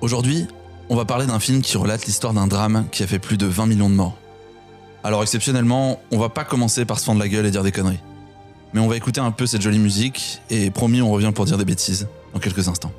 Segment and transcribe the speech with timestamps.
[0.00, 0.46] Aujourd'hui,
[0.88, 3.46] on va parler d'un film qui relate l'histoire d'un drame qui a fait plus de
[3.46, 4.16] 20 millions de morts.
[5.02, 7.98] Alors exceptionnellement, on va pas commencer par se fendre la gueule et dire des conneries.
[8.74, 11.58] Mais on va écouter un peu cette jolie musique et promis on revient pour dire
[11.58, 12.92] des bêtises dans quelques instants.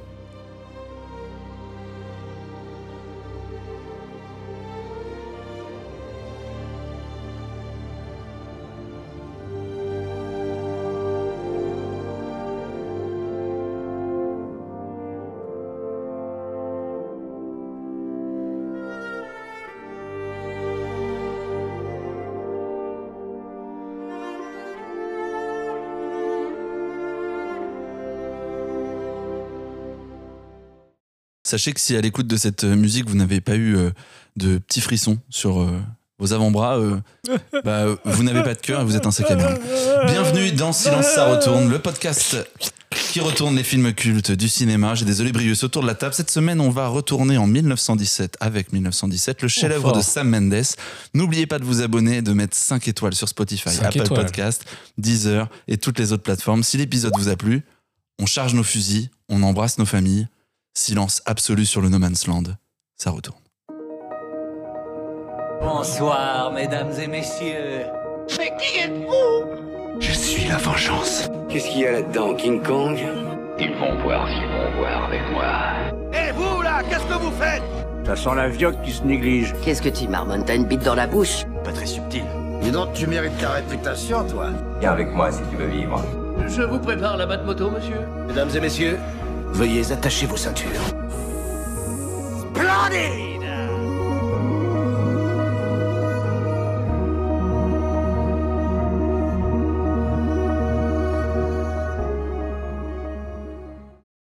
[31.49, 33.89] Sachez que si à l'écoute de cette euh, musique, vous n'avez pas eu euh,
[34.35, 35.81] de petits frissons sur euh,
[36.19, 36.99] vos avant-bras, euh,
[37.63, 39.59] bah, vous n'avez pas de cœur et vous êtes un sac à merde.
[40.05, 42.37] Bienvenue dans Silence ça retourne, le podcast
[42.91, 44.93] qui retourne les films cultes du cinéma.
[44.93, 46.13] J'ai des Olibrius autour de la table.
[46.13, 49.97] Cette semaine, on va retourner en 1917 avec 1917, le chef-d'œuvre fort.
[49.97, 50.63] de Sam Mendes.
[51.15, 54.25] N'oubliez pas de vous abonner, de mettre 5 étoiles sur Spotify, Apple étoiles.
[54.25, 54.65] Podcast,
[54.99, 56.61] Deezer et toutes les autres plateformes.
[56.61, 57.63] Si l'épisode vous a plu,
[58.19, 60.27] on charge nos fusils, on embrasse nos familles.
[60.79, 62.43] Silence absolu sur le No Man's Land.
[62.95, 63.39] Ça retourne.
[65.61, 67.85] Bonsoir, mesdames et messieurs.
[68.37, 69.99] Mais qui êtes-vous?
[69.99, 71.29] Je suis la vengeance.
[71.49, 72.97] Qu'est-ce qu'il y a là-dedans, King Kong?
[73.59, 75.51] Ils vont voir s'ils vont voir avec moi.
[76.13, 77.63] Et vous, là, qu'est-ce que vous faites?
[78.05, 79.53] Ça sent la vioque qui se néglige.
[79.63, 81.45] Qu'est-ce que tu marmonnes T'as une bite dans la bouche?
[81.63, 82.23] Pas très subtil.
[82.61, 84.47] Dis donc, tu mérites ta réputation, toi.
[84.79, 86.03] Viens avec moi si tu veux vivre.
[86.47, 87.99] Je vous prépare la batte moto, monsieur.
[88.27, 88.97] Mesdames et messieurs,
[89.53, 90.69] veuillez attacher vos ceintures.
[92.39, 93.29] Splendide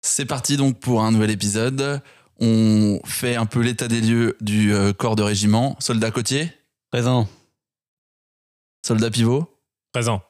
[0.03, 2.01] C'est parti donc pour un nouvel épisode.
[2.41, 5.77] On fait un peu l'état des lieux du euh, corps de régiment.
[5.79, 6.51] Soldat côtier,
[6.91, 7.29] Présent.
[8.87, 9.47] soldat pivot?
[9.93, 10.23] Présent.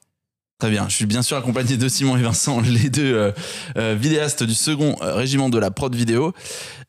[0.59, 0.89] Très bien.
[0.89, 3.33] Je suis bien sûr accompagné de Simon et Vincent, les deux euh,
[3.77, 6.33] euh, vidéastes du second euh, régiment de la prod vidéo.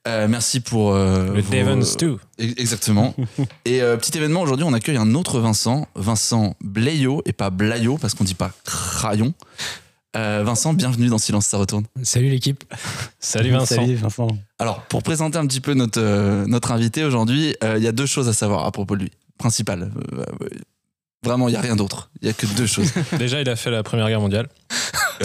[0.08, 2.18] Euh, merci pour euh, Le vos- Devon Stew.
[2.38, 3.14] Exactement.
[3.66, 7.98] et euh, petit événement aujourd'hui, on accueille un autre Vincent, Vincent Blayo et pas Blayo
[7.98, 9.34] parce qu'on dit pas crayon.
[10.16, 11.84] Euh, Vincent, bienvenue dans Silence ça retourne.
[12.04, 12.64] Salut l'équipe.
[13.20, 13.76] Salut Vincent.
[13.76, 14.30] Salut Vincent.
[14.60, 17.92] Alors, pour présenter un petit peu notre, euh, notre invité aujourd'hui, euh, il y a
[17.92, 19.12] deux choses à savoir à propos de lui.
[19.38, 19.92] Principal.
[21.24, 22.10] Vraiment, il n'y a rien d'autre.
[22.22, 22.92] Il n'y a que deux choses.
[23.18, 24.48] Déjà, il a fait la Première Guerre mondiale.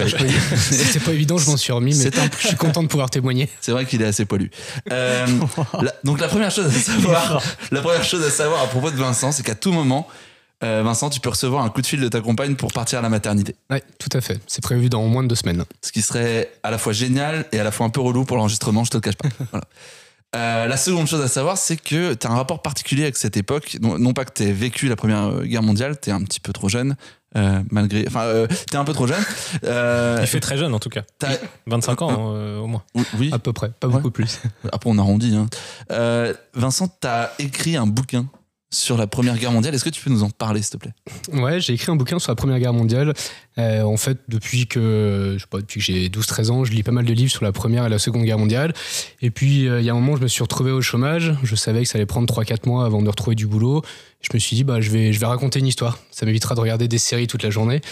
[0.56, 3.48] C'était pas évident, je m'en suis remis, mais un- je suis content de pouvoir témoigner.
[3.60, 4.50] C'est vrai qu'il est assez poilu.
[4.90, 5.26] Euh,
[5.82, 8.96] la- donc la première chose à savoir, la première chose à savoir à propos de
[8.96, 10.08] Vincent, c'est qu'à tout moment,
[10.64, 13.02] euh, Vincent, tu peux recevoir un coup de fil de ta compagne pour partir à
[13.02, 13.54] la maternité.
[13.68, 14.40] Ouais, tout à fait.
[14.46, 15.64] C'est prévu dans moins de deux semaines.
[15.82, 18.38] Ce qui serait à la fois génial et à la fois un peu relou pour
[18.38, 19.28] l'enregistrement, je te le cache pas.
[19.50, 19.66] Voilà.
[20.34, 23.36] Euh, la seconde chose à savoir, c'est que tu as un rapport particulier avec cette
[23.36, 23.76] époque.
[23.82, 26.40] Non, non pas que tu vécu la Première euh, Guerre mondiale, tu es un petit
[26.40, 26.96] peu trop jeune,
[27.36, 28.04] euh, malgré.
[28.06, 29.22] Enfin, euh, tu es un peu trop jeune.
[29.64, 31.02] Euh, Il fait très jeune en tout cas.
[31.18, 32.82] t'as- 25 ans au moins.
[33.18, 33.28] oui.
[33.32, 33.94] À peu près, pas Ouais.
[33.94, 34.40] beaucoup plus.
[34.72, 35.36] après on arrondit.
[35.36, 35.48] Hein.
[36.54, 38.26] Vincent, tu as écrit un bouquin
[38.72, 39.74] sur la Première Guerre mondiale.
[39.74, 40.94] Est-ce que tu peux nous en parler, s'il te plaît?
[41.32, 43.12] Ouais, j'ai écrit un bouquin sur la Première Guerre mondiale.
[43.58, 45.46] Euh, en fait, depuis que, je
[45.78, 48.24] j'ai 12-13 ans, je lis pas mal de livres sur la Première et la Seconde
[48.24, 48.72] Guerre mondiale.
[49.20, 51.34] Et puis, euh, il y a un moment, je me suis retrouvé au chômage.
[51.42, 53.82] Je savais que ça allait prendre 3-4 mois avant de retrouver du boulot.
[54.22, 55.98] Je me suis dit, bah, je vais, je vais raconter une histoire.
[56.10, 57.82] Ça m'évitera de regarder des séries toute la journée.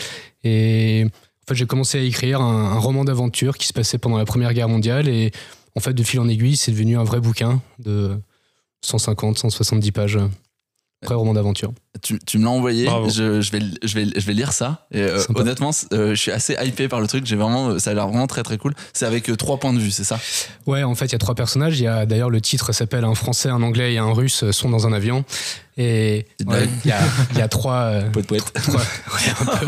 [0.45, 4.17] Et en fait, j'ai commencé à écrire un, un roman d'aventure qui se passait pendant
[4.17, 5.09] la Première Guerre mondiale.
[5.09, 5.31] Et
[5.77, 8.19] en fait, de fil en aiguille, c'est devenu un vrai bouquin de
[8.81, 10.19] 150, 170 pages.
[11.03, 11.73] Vrai roman d'aventure.
[12.03, 14.87] tu, tu me l'as envoyé, je, je vais, je, vais, je vais lire ça.
[14.93, 17.25] Et, euh, honnêtement, euh, je suis assez hypé par le truc.
[17.25, 18.75] J'ai vraiment, ça a l'air vraiment très très cool.
[18.93, 20.19] C'est avec euh, trois points de vue, c'est ça?
[20.67, 21.81] Ouais, en fait, il y a trois personnages.
[21.81, 24.69] Il y a d'ailleurs le titre s'appelle Un Français, un Anglais et un Russe sont
[24.69, 25.25] dans un avion.
[25.79, 26.99] Et ouais, il y, a,
[27.33, 27.75] il y a trois.
[27.85, 28.53] euh, Poète poète.
[28.53, 29.67] trois- ouais, un peu.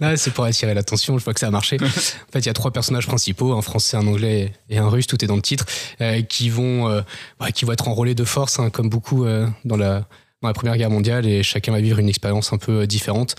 [0.04, 1.16] Ouais, c'est pour attirer l'attention.
[1.18, 1.78] Je vois que ça a marché.
[1.82, 5.06] En fait, il y a trois personnages principaux un Français, un Anglais et un Russe.
[5.06, 5.64] Tout est dans le titre,
[6.02, 7.00] euh, qui vont, euh,
[7.40, 10.04] ouais, qui vont être enrôlés de force, hein, comme beaucoup euh, dans la
[10.44, 13.34] dans la Première Guerre mondiale, et chacun va vivre une expérience un peu euh, différente.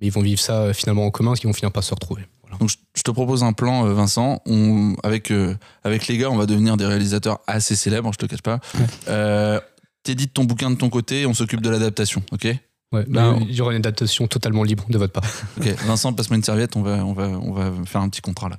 [0.00, 1.94] Mais ils vont vivre ça euh, finalement en commun, parce qu'ils vont finir par se
[1.94, 2.22] retrouver.
[2.42, 2.58] Voilà.
[2.58, 4.40] Donc je, te propose un plan, euh, Vincent.
[4.46, 8.26] On, avec, euh, avec les gars, on va devenir des réalisateurs assez célèbres, je te
[8.26, 8.60] cache pas.
[9.08, 9.60] Euh,
[10.02, 12.46] T'édites ton bouquin de ton côté, on s'occupe de l'adaptation, ok?
[12.92, 15.24] Ouais, il y aura une adaptation totalement libre de votre part.
[15.58, 18.48] Ok, Vincent, passe-moi une serviette, on va, on, va, on va faire un petit contrat
[18.48, 18.56] là.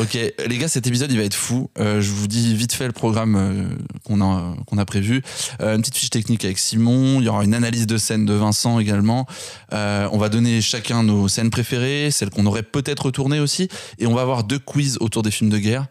[0.00, 1.70] Ok, les gars, cet épisode il va être fou.
[1.78, 3.68] Euh, je vous dis vite fait le programme euh,
[4.04, 5.22] qu'on a, qu'on a prévu.
[5.60, 8.32] Euh, une petite fiche technique avec Simon, il y aura une analyse de scène de
[8.34, 9.26] Vincent également.
[9.70, 13.68] On va donner chacun nos scènes préférées, celles qu'on aurait peut-être retournées aussi.
[13.98, 15.86] Et on va avoir deux quiz autour des films de guerre.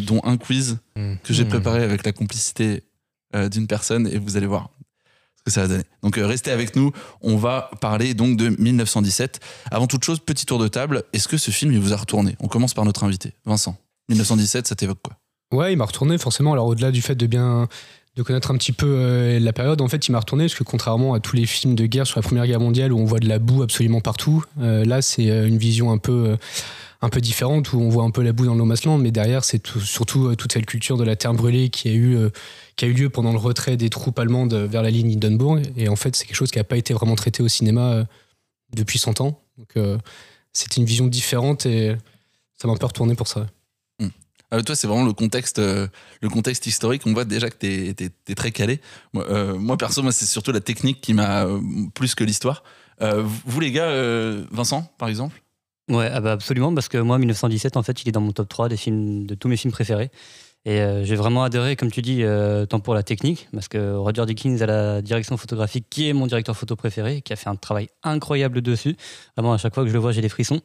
[0.00, 1.14] dont un quiz Hmm.
[1.22, 1.48] que j'ai Hmm.
[1.50, 2.82] préparé avec la complicité
[3.52, 4.70] d'une personne et vous allez voir
[5.44, 5.84] que ça va donner.
[6.02, 6.92] Donc euh, restez avec nous,
[7.22, 9.40] on va parler donc de 1917.
[9.70, 12.36] Avant toute chose, petit tour de table, est-ce que ce film il vous a retourné?
[12.40, 13.76] On commence par notre invité, Vincent.
[14.08, 15.16] 1917, ça t'évoque quoi?
[15.52, 16.52] Ouais, il m'a retourné forcément.
[16.52, 17.68] Alors au-delà du fait de bien
[18.16, 20.64] de connaître un petit peu euh, la période, en fait, il m'a retourné parce que
[20.64, 23.20] contrairement à tous les films de guerre sur la Première Guerre mondiale où on voit
[23.20, 26.36] de la boue absolument partout, euh, là c'est une vision un peu
[27.02, 28.98] un peu différente où on voit un peu la boue dans le No Man's Land,
[28.98, 31.92] mais derrière c'est tout- surtout euh, toute cette culture de la terre brûlée qui a
[31.92, 32.30] eu euh,
[32.76, 35.62] qui a eu lieu pendant le retrait des troupes allemandes vers la ligne Hindenburg.
[35.76, 38.04] Et en fait, c'est quelque chose qui n'a pas été vraiment traité au cinéma euh,
[38.74, 39.42] depuis 100 ans.
[39.58, 39.76] Donc
[40.52, 41.94] c'était une vision différente et
[42.56, 43.46] ça m'a un peu retourné pour ça.
[44.52, 47.02] Euh, toi, c'est vraiment le contexte, le contexte historique.
[47.06, 47.94] On voit déjà que t'es
[48.28, 48.80] es, très calé.
[49.12, 51.46] Moi, euh, perso, moi, c'est surtout la technique qui m'a
[51.94, 52.64] plus que l'histoire.
[53.00, 53.92] Vous, les gars,
[54.50, 55.40] Vincent, par exemple
[55.90, 58.48] Ouais, ah bah absolument, parce que moi, 1917, en fait, il est dans mon top
[58.48, 60.10] 3 des films, de tous mes films préférés.
[60.64, 63.94] Et euh, j'ai vraiment adoré, comme tu dis, euh, tant pour la technique, parce que
[63.94, 67.48] Roger Dickens a la direction photographique, qui est mon directeur photo préféré, qui a fait
[67.48, 68.96] un travail incroyable dessus.
[69.36, 70.60] Vraiment, à chaque fois que je le vois, j'ai des frissons.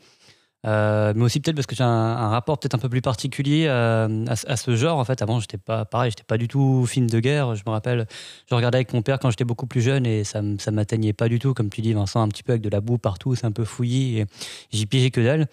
[0.65, 4.25] Euh, mais aussi peut-être parce que j'ai un, rapport peut-être un peu plus particulier euh,
[4.27, 4.97] à, ce genre.
[4.97, 7.55] En fait, avant, j'étais pas pareil, j'étais pas du tout film de guerre.
[7.55, 8.07] Je me rappelle,
[8.49, 11.29] je regardais avec mon père quand j'étais beaucoup plus jeune et ça, ça m'atteignait pas
[11.29, 13.45] du tout, comme tu dis, Vincent, un petit peu avec de la boue partout, c'est
[13.45, 14.25] un peu fouillis et
[14.71, 15.47] j'y pigeais que dalle.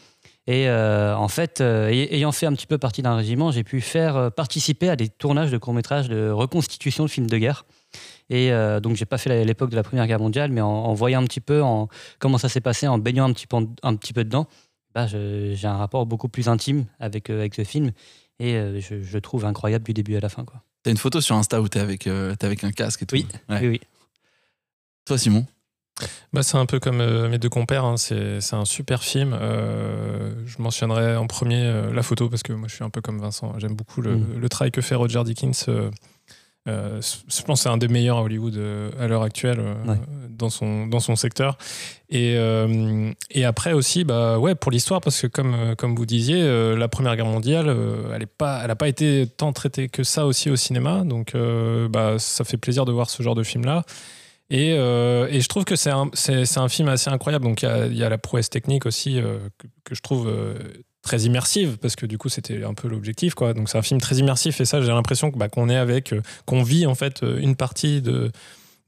[0.49, 3.81] Et euh, en fait, ay- ayant fait un petit peu partie d'un régiment, j'ai pu
[3.81, 7.65] faire participer à des tournages de courts-métrages de reconstitution de films de guerre.
[8.31, 8.51] Et
[8.83, 11.27] donc, j'ai pas fait l'époque de la Première Guerre mondiale, mais en, en voyant un
[11.27, 11.89] petit peu en,
[12.19, 14.47] comment ça s'est passé, en baignant un petit peu, un petit peu dedans,
[14.95, 17.93] bah, j'ai un rapport beaucoup plus intime avec, euh, avec ce film.
[18.39, 20.45] Et euh, je, je le trouve incroyable du début à la fin.
[20.45, 20.63] Quoi.
[20.83, 23.15] T'as une photo sur Insta où t'es avec, euh, t'es avec un casque et tout.
[23.15, 23.59] Oui, Ouais.
[23.61, 23.81] oui, oui.
[25.05, 25.47] Toi, Simon?
[26.33, 27.97] Bah, c'est un peu comme euh, mes deux compères, hein.
[27.97, 29.37] c'est c'est un super film.
[29.41, 33.01] Euh, je mentionnerai en premier euh, la photo parce que moi je suis un peu
[33.03, 34.39] comme Vincent, j'aime beaucoup le, Mm.
[34.41, 35.67] le travail que fait Roger Dickens.
[36.69, 39.75] Euh, je pense que c'est un des meilleurs à Hollywood euh, à l'heure actuelle euh,
[39.87, 39.99] Ouais.
[40.29, 41.59] dans, son, dans son secteur.
[42.09, 42.37] Et,
[43.31, 46.43] et après aussi, bah, ouais, pour l'histoire, parce que comme, comme vous disiez,
[46.77, 47.75] la Première Guerre mondiale,
[48.13, 51.05] elle n'a pas, pas été tant traitée que ça aussi au cinéma.
[51.05, 51.35] Donc
[51.89, 53.85] bah, ça fait plaisir de voir ce genre de film-là.
[54.51, 56.11] Et, euh, et je trouve que c'est un,
[56.57, 57.47] un film assez incroyable.
[57.47, 60.03] Donc il y a, il y a la prouesse technique aussi euh, que, que je
[60.03, 60.55] trouve euh,
[61.03, 63.35] très immersive, parce que du coup c'était un peu l'objectif.
[63.35, 63.55] Quoi.
[63.55, 66.13] Donc c'est un film très immersif et ça j'ai l'impression que, bah, qu'on est avec,
[66.13, 68.31] euh, qu'on vit en fait euh, une partie de,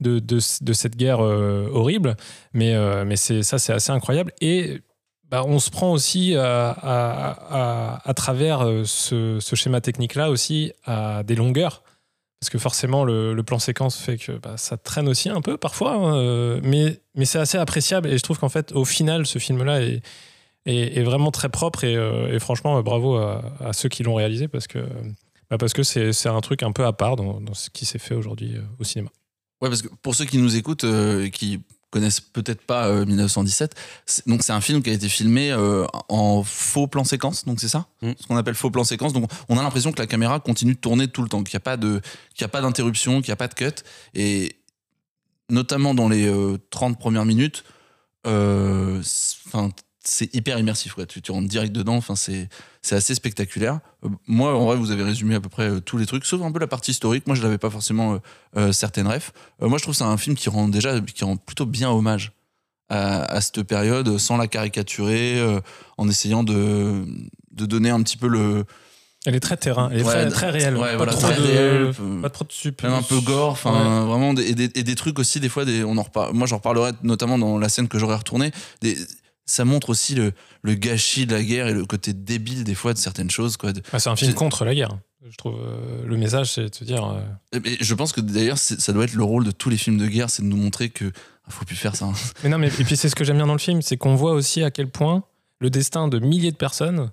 [0.01, 2.17] de, de, cette guerre euh, horrible.
[2.53, 2.75] Mais,
[3.05, 4.33] mais c'est, ça c'est assez incroyable.
[4.41, 4.81] Et
[5.29, 11.83] bah, on se prend aussi à, à, travers ce, schéma technique-là aussi à des longueurs.
[12.41, 15.95] Parce que forcément, le, plan séquence fait que bah, ça traîne aussi un peu parfois,
[15.95, 18.09] hein, mais, mais c'est assez appréciable.
[18.09, 20.03] Et je trouve qu'en fait, au final, ce film-là est,
[20.67, 21.85] est, est vraiment très propre.
[21.85, 24.79] Et, euh, et franchement, euh, bravo à, à ceux qui l'ont réalisé parce que
[25.51, 27.85] bah, parce que c'est c'est un truc un peu à part dans, dans ce qui
[27.87, 29.11] s'est fait aujourd'hui euh, au cinéma.
[29.61, 33.07] Ouais, parce que pour ceux qui nous écoutent euh, et qui connaissent peut-être pas euh,
[33.07, 33.75] 1917,
[34.05, 37.61] c'est- donc c'est un film qui a été filmé euh, en faux plan séquence, donc
[37.61, 38.13] c'est ça Mm.
[38.19, 39.13] Ce qu'on appelle faux plan séquence.
[39.13, 41.59] Donc on a l'impression que la caméra continue de tourner tout le temps, qu'il n'y
[41.59, 42.01] a pas de,
[42.35, 43.85] qu'il y a pas d'interruption, qu'il n'y a pas de cut.
[44.15, 44.57] Et
[45.51, 47.65] notamment dans les euh, 30 premières minutes,
[48.27, 49.01] euh,
[50.05, 50.93] c'est- hyper immersif.
[50.95, 51.07] Quoi.
[51.07, 52.49] Tu, tu rentres direct dedans, enfin, c'est,
[52.83, 53.81] c'est assez spectaculaire.
[54.05, 56.43] Euh, moi, en vrai, vous avez résumé à peu près euh, tous les trucs, sauf
[56.43, 57.27] un peu la partie historique.
[57.27, 58.21] Moi, je n'avais pas forcément
[58.57, 59.33] euh, certaines refs.
[59.61, 62.33] Moi, je trouve que c'est un film qui rend déjà qui rend plutôt bien hommage
[62.89, 65.43] à, à cette période, sans la caricaturer,
[65.97, 67.05] en essayant de,
[67.53, 68.65] de donner un petit peu le.
[69.27, 70.77] Elle est très terrain, elle est Ouais, très, très réelle.
[70.77, 73.49] ouais, pas, voilà, trop très de, réelle, pas trop de sup- Même un peu gore,
[73.53, 76.35] enfin vraiment, des- et, des, et des trucs aussi, des fois, des, on en reparle,
[76.35, 78.51] moi j'en reparlerai notamment dans la scène que j'aurais retournée.
[78.83, 78.99] Des,
[79.47, 80.33] ça montre aussi le,
[80.63, 83.57] le gâchis de la guerre et le côté débile des fois de certaines choses.
[83.57, 83.73] Quoi.
[83.93, 84.97] Ah, c'est un film contre la guerre.
[85.29, 87.05] Je trouve euh, le message, c'est de te dire.
[87.55, 89.97] euh, Et je pense que d'ailleurs, ça doit être le rôle de tous les films
[89.97, 91.07] de guerre, c'est de nous montrer que
[91.47, 92.11] ah, faut plus faire ça.
[92.43, 94.15] Mais non, mais et puis c'est ce que j'aime bien dans le film, c'est qu'on
[94.17, 95.25] voit aussi à quel point
[95.61, 97.11] le destin de milliers de personnes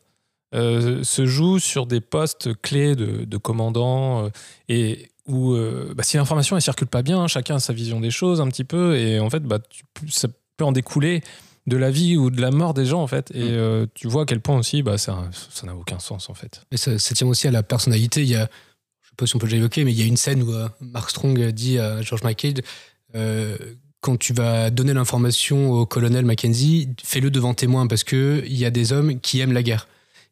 [0.54, 4.30] euh, se joue sur des postes clés de, de commandants euh,
[4.68, 8.12] et où euh, bah, si l'information elle circule pas bien, chacun a sa vision des
[8.12, 11.22] choses un petit peu et en fait bah, tu ça peut en découler
[11.68, 14.24] de la vie ou de la mort des gens en fait et euh, tu vois
[14.24, 16.62] à quel point aussi bah, ça ça n'a aucun sens en fait.
[16.72, 18.22] Mais ça, ça tient aussi à la personnalité.
[18.24, 18.50] Il y a,
[19.04, 20.52] je sais pas si on peut déjà évoquer, mais il y a une scène où
[20.52, 22.60] euh, Mark Strong dit à George McCabe
[23.16, 23.58] euh,
[24.00, 28.66] quand tu vas donner l'information au colonel Mackenzie, fais-le devant témoin parce que il y
[28.66, 29.88] a des hommes qui aiment la guerre.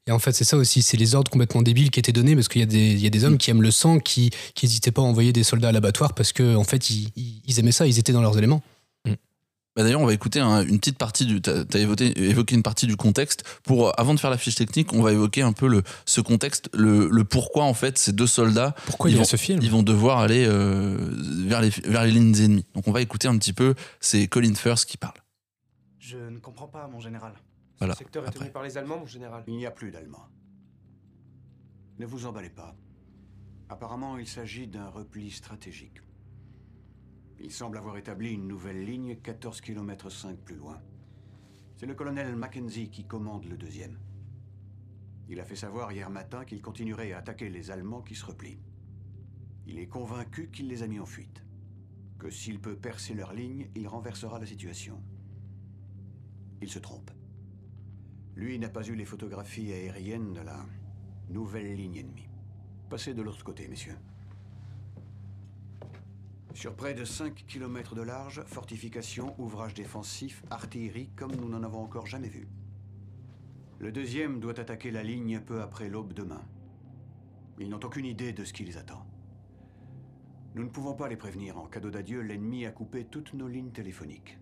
[0.07, 2.47] Et en fait, c'est ça aussi, c'est les ordres complètement débiles qui étaient donnés parce
[2.47, 4.31] qu'il y, a des- il y a des hommes qui aiment le sang, qui
[4.63, 7.85] n'hésitaient pas à envoyer des soldats à l'abattoir parce que en fait, ils aimaient ça,
[7.85, 8.63] ils étaient dans leurs éléments.
[9.79, 11.41] Bah, D'ailleurs, on va écouter un- une petite partie du.
[11.41, 13.45] Tu as, évoqué, évoqué une partie du contexte.
[13.63, 16.69] Pour, avant de faire la fiche technique, on va évoquer un peu le, ce contexte,
[16.73, 18.75] le, le pourquoi, en fait, ces deux soldats.
[18.87, 20.97] Pourquoi ils il y a vont, ce film Ils vont devoir aller euh,
[21.45, 22.65] vers, les, vers les lignes ennemies.
[22.75, 23.73] Donc, on va écouter un petit peu.
[24.01, 25.15] C'est Colin Firth qui parle.
[25.97, 27.31] Je ne comprends pas, mon général.
[27.77, 27.93] Voilà.
[27.93, 29.45] Ce secteur est tenu par les Allemands, mon général.
[29.47, 30.27] Il n'y a plus d'Allemands.
[31.99, 32.75] Ne vous emballez pas.
[33.69, 36.01] Apparemment, il s'agit d'un repli stratégique.
[37.41, 40.81] Il semble avoir établi une nouvelle ligne 14 km 5 plus loin.
[41.77, 43.97] C'est le colonel Mackenzie qui commande le deuxième.
[45.29, 48.59] Il a fait savoir hier matin qu'il continuerait à attaquer les Allemands qui se replient.
[49.67, 51.43] Il est convaincu qu'il les a mis en fuite.
[52.17, 55.01] Que s'il peut percer leur ligne, il renversera la situation.
[56.61, 57.11] Il se trompe.
[58.35, 60.65] Lui n'a pas eu les photographies aériennes de la
[61.29, 62.29] nouvelle ligne ennemie.
[62.89, 63.97] Passez de l'autre côté, messieurs.
[66.53, 71.81] Sur près de 5 km de large, fortifications, ouvrages défensifs, artillerie, comme nous n'en avons
[71.81, 72.47] encore jamais vu.
[73.79, 76.43] Le deuxième doit attaquer la ligne peu après l'aube demain.
[77.59, 79.05] Ils n'ont aucune idée de ce qui les attend.
[80.55, 81.57] Nous ne pouvons pas les prévenir.
[81.57, 84.37] En cadeau d'adieu, l'ennemi a coupé toutes nos lignes téléphoniques.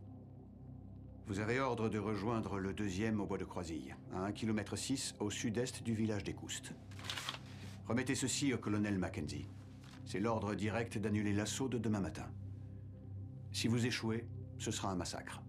[1.27, 5.15] Vous avez ordre de rejoindre le deuxième au bois de Croisille, à 1 km 6
[5.19, 6.73] au sud-est du village des Coustes.
[7.87, 9.47] Remettez ceci au colonel Mackenzie.
[10.09, 12.25] C'est l'ordre direct d'annuler l'assaut de demain matin.
[13.51, 14.25] Si vous échouez,
[14.57, 15.41] ce sera un massacre.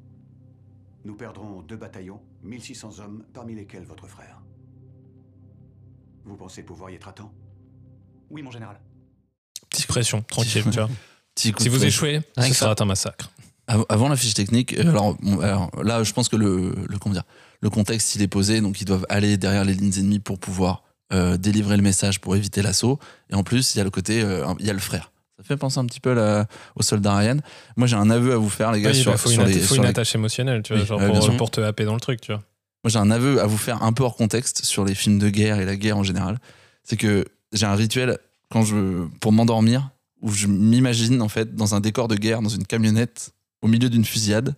[1.04, 4.42] Nous perdrons deux bataillons, 1600 hommes, parmi lesquels votre frère.
[6.24, 7.32] Vous pensez pouvoir y être à temps?
[8.30, 8.80] Oui, mon général.
[9.70, 10.88] Petite pression, tranquille, tu vois.
[11.36, 13.30] Petit coup Si vous échouez, ce sera un massacre.
[13.68, 15.16] Av- Avant la fiche technique, euh, alors,
[15.84, 17.22] là, je pense que le, le, comment dire,
[17.60, 18.60] le contexte, il est posé.
[18.60, 22.36] Donc, ils doivent aller derrière les lignes ennemies pour pouvoir euh, délivrer le message pour
[22.36, 22.98] éviter l'assaut.
[23.30, 25.10] Et en plus, il y a le côté, euh, il y a le frère.
[25.38, 27.36] Ça fait penser un petit peu la- au soldat Ryan.
[27.76, 29.48] Moi, j'ai un aveu à vous faire, les gars, Oui, sur, bah, faut sur une,
[29.48, 29.60] les.
[29.60, 32.00] faut sur une les- attache émotionnelle, tu vois, Oui, genre pour te happer dans le
[32.00, 32.42] truc, tu vois.
[32.84, 35.28] Moi, j'ai un aveu à vous faire un peu hors contexte sur les films de
[35.30, 36.38] guerre et la guerre en général.
[36.84, 38.18] C'est que j'ai un rituel
[38.50, 42.48] quand je, pour m'endormir où je m'imagine en fait dans un décor de guerre, dans
[42.48, 43.30] une camionnette,
[43.62, 44.54] au milieu d'une fusillade.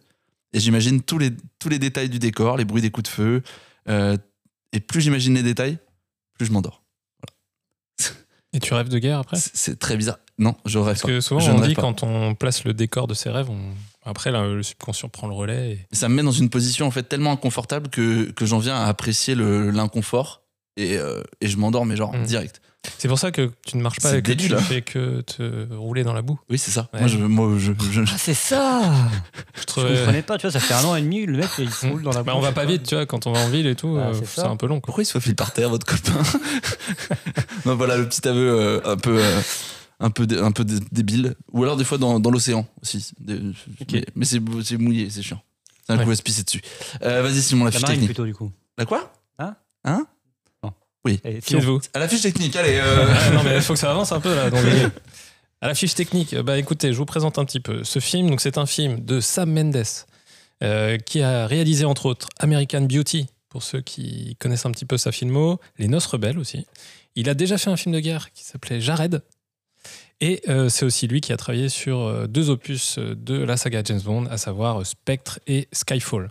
[0.54, 3.42] Et j'imagine tous les, tous les détails du décor, les bruits des coups de feu.
[3.88, 4.16] euh,
[4.72, 5.78] et plus j'imagine les détails,
[6.40, 6.82] plus je m'endors.
[8.52, 9.36] Et tu rêves de guerre après?
[9.36, 10.18] C'est- très bizarre.
[10.38, 11.08] Non, je rêve Parce pas.
[11.08, 11.82] que souvent, Je on dit pas.
[11.82, 13.60] quand on place le décor de ses rêves, on...
[14.04, 15.72] après, là, le subconscient prend le relais.
[15.72, 18.74] et- Ça me met dans une position en fait tellement inconfortable que, que j'en viens
[18.74, 20.42] à apprécier l'inconfort.
[20.76, 22.24] Et, euh, et je m'endors, mais genre Mm.
[22.24, 22.60] direct.
[22.98, 25.72] C'est pour ça que tu ne marches pas avec le débile, tu fais que te
[25.74, 26.38] rouler dans la boue.
[26.48, 26.88] Oui, c'est ça.
[26.94, 27.00] Ouais.
[27.00, 28.80] Moi, je, moi, je, je- Ah, c'est ça
[29.54, 31.48] Je Je trouvais- comprenais pas, tu vois, ça fait un an et demi, le mec,
[31.58, 33.40] il se roule dans la Bah, on va pas vite, tu vois, quand on va
[33.40, 34.76] en ville et tout, Ah, euh, c'est un peu long.
[34.80, 34.86] quoi.
[34.86, 36.22] Pourquoi il se faufile par terre, votre copain
[37.66, 39.40] Non, voilà le petit aveu euh, un peu, euh,
[40.00, 41.34] un peu, dé- un peu dé- débile.
[41.52, 43.10] Ou alors des fois dans, dans l'océan aussi.
[43.20, 43.40] Des-
[43.92, 44.40] Mais, mais c'est
[44.78, 45.42] mouillé, c'est chiant.
[45.86, 46.04] C'est un Ouais.
[46.04, 46.62] coup à se pisser dessus.
[47.02, 48.06] Euh, Vas-y, Simon, la La fiche technique.
[48.06, 48.50] plutôt, du coup.
[48.78, 49.12] La quoi?
[49.38, 49.54] Hein?
[49.84, 50.06] Hein?
[51.04, 51.20] Oui.
[51.24, 52.78] Et Qui êtes-vous À la fiche technique, allez.
[52.82, 54.50] euh, non, mais il faut que ça avance un peu là.
[54.50, 54.60] Donc,
[55.60, 57.84] à la fiche technique, bah écoutez, je vous présente un petit peu.
[57.84, 59.82] Ce film, donc c'est un film de Sam Mendes
[60.62, 64.96] euh, qui a réalisé entre autres American Beauty pour ceux qui connaissent un petit peu
[64.98, 66.66] sa filmo, Les Noces rebelles aussi.
[67.16, 69.22] Il a déjà fait un film de guerre qui s'appelait Jared.
[70.20, 74.02] Et euh, c'est aussi lui qui a travaillé sur deux opus de la saga James
[74.02, 76.28] Bond, à savoir Spectre et Skyfall.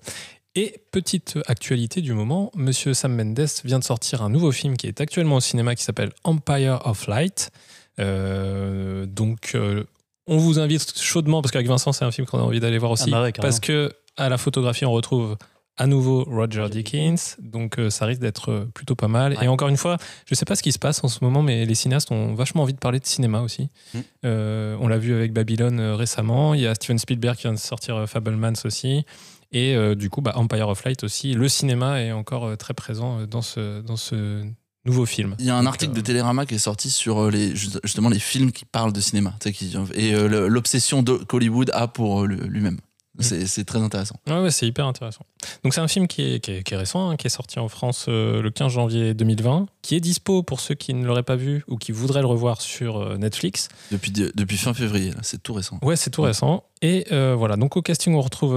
[0.55, 4.87] Et petite actualité du moment, Monsieur Sam Mendes vient de sortir un nouveau film qui
[4.87, 7.51] est actuellement au cinéma qui s'appelle Empire of Light.
[7.99, 9.83] Euh, donc, euh,
[10.25, 12.91] on vous invite chaudement parce qu'avec Vincent, c'est un film qu'on a envie d'aller voir
[12.91, 15.37] aussi, Ah bah ouais, parce que à la photographie, on retrouve
[15.79, 19.31] à nouveau Roger Dickens, donc euh, ça risque d'être plutôt pas mal.
[19.37, 19.45] Ouais.
[19.45, 21.65] Et encore une fois, je sais pas ce qui se passe en ce moment, mais
[21.65, 23.69] les cinéastes ont vachement envie de parler de cinéma aussi.
[23.93, 23.99] Mm.
[24.25, 26.53] Euh, on l'a vu avec Babylone euh, récemment.
[26.53, 29.05] Il y a Steven Spielberg qui vient de sortir Fablemans aussi.
[29.51, 31.33] Et euh, du coup, bah, Empire of Light aussi.
[31.33, 34.43] Le cinéma est encore euh, très présent euh, dans ce, dans ce
[34.85, 35.35] nouveau film.
[35.39, 38.09] Il y a un Donc, article de Télérama qui est sorti sur les, ju- justement
[38.09, 39.33] les films qui parlent de cinéma.
[39.41, 42.77] qui- et l'obsession qu'Hollywood a pour lui-même.
[43.21, 44.15] C'est c'est très intéressant.
[44.27, 45.25] Ouais, ouais, c'est hyper intéressant.
[45.65, 47.59] Donc c'est un film qui est, qui est, qui est récent, hein, qui est sorti
[47.59, 51.23] en France euh, le 15 janvier 2020, qui est dispo pour ceux qui ne l'auraient
[51.23, 53.67] pas vu ou qui voudraient le revoir sur euh, Netflix.
[53.91, 55.79] Depuis, depuis fin février, c'est tout récent.
[55.81, 56.63] Ouais, c'est tout récent.
[56.81, 58.53] Et euh, voilà, donc au casting, on retrouve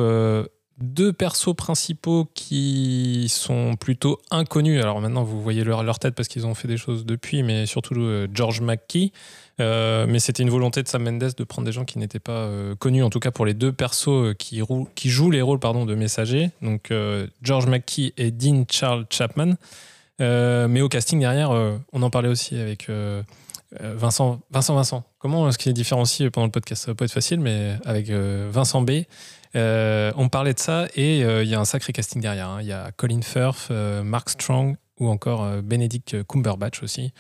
[0.83, 4.83] deux persos principaux qui sont plutôt inconnus.
[4.83, 7.95] Alors maintenant, vous voyez leur, tête parce qu'ils ont fait des choses depuis, mais surtout
[7.99, 9.13] euh, George McKee.
[9.61, 12.33] Euh, mais c'était une volonté de Sam Mendes de prendre des gens qui n'étaient pas
[12.33, 14.61] euh, connus, en tout cas pour les deux persos qui,
[15.09, 16.51] jouent les rôles pardon, de messagers.
[16.63, 16.93] Donc
[17.43, 19.55] George McKee et Dean Charles Chapman.
[20.19, 21.51] Mais au casting derrière,
[21.93, 22.89] on en parlait aussi avec
[23.81, 25.05] Vincent, Vincent, Vincent.
[25.19, 26.85] Comment est-ce qu'il est différencié pendant le podcast?
[26.85, 29.03] Ça va pas être facile, mais avec Vincent B.
[29.55, 32.49] Euh, on parlait de ça et euh, il y a un sacré casting derrière.
[32.49, 32.59] hein.
[32.63, 37.13] Il y a Colin Firth, euh, Mark Strong ou encore euh, Benedict Cumberbatch aussi.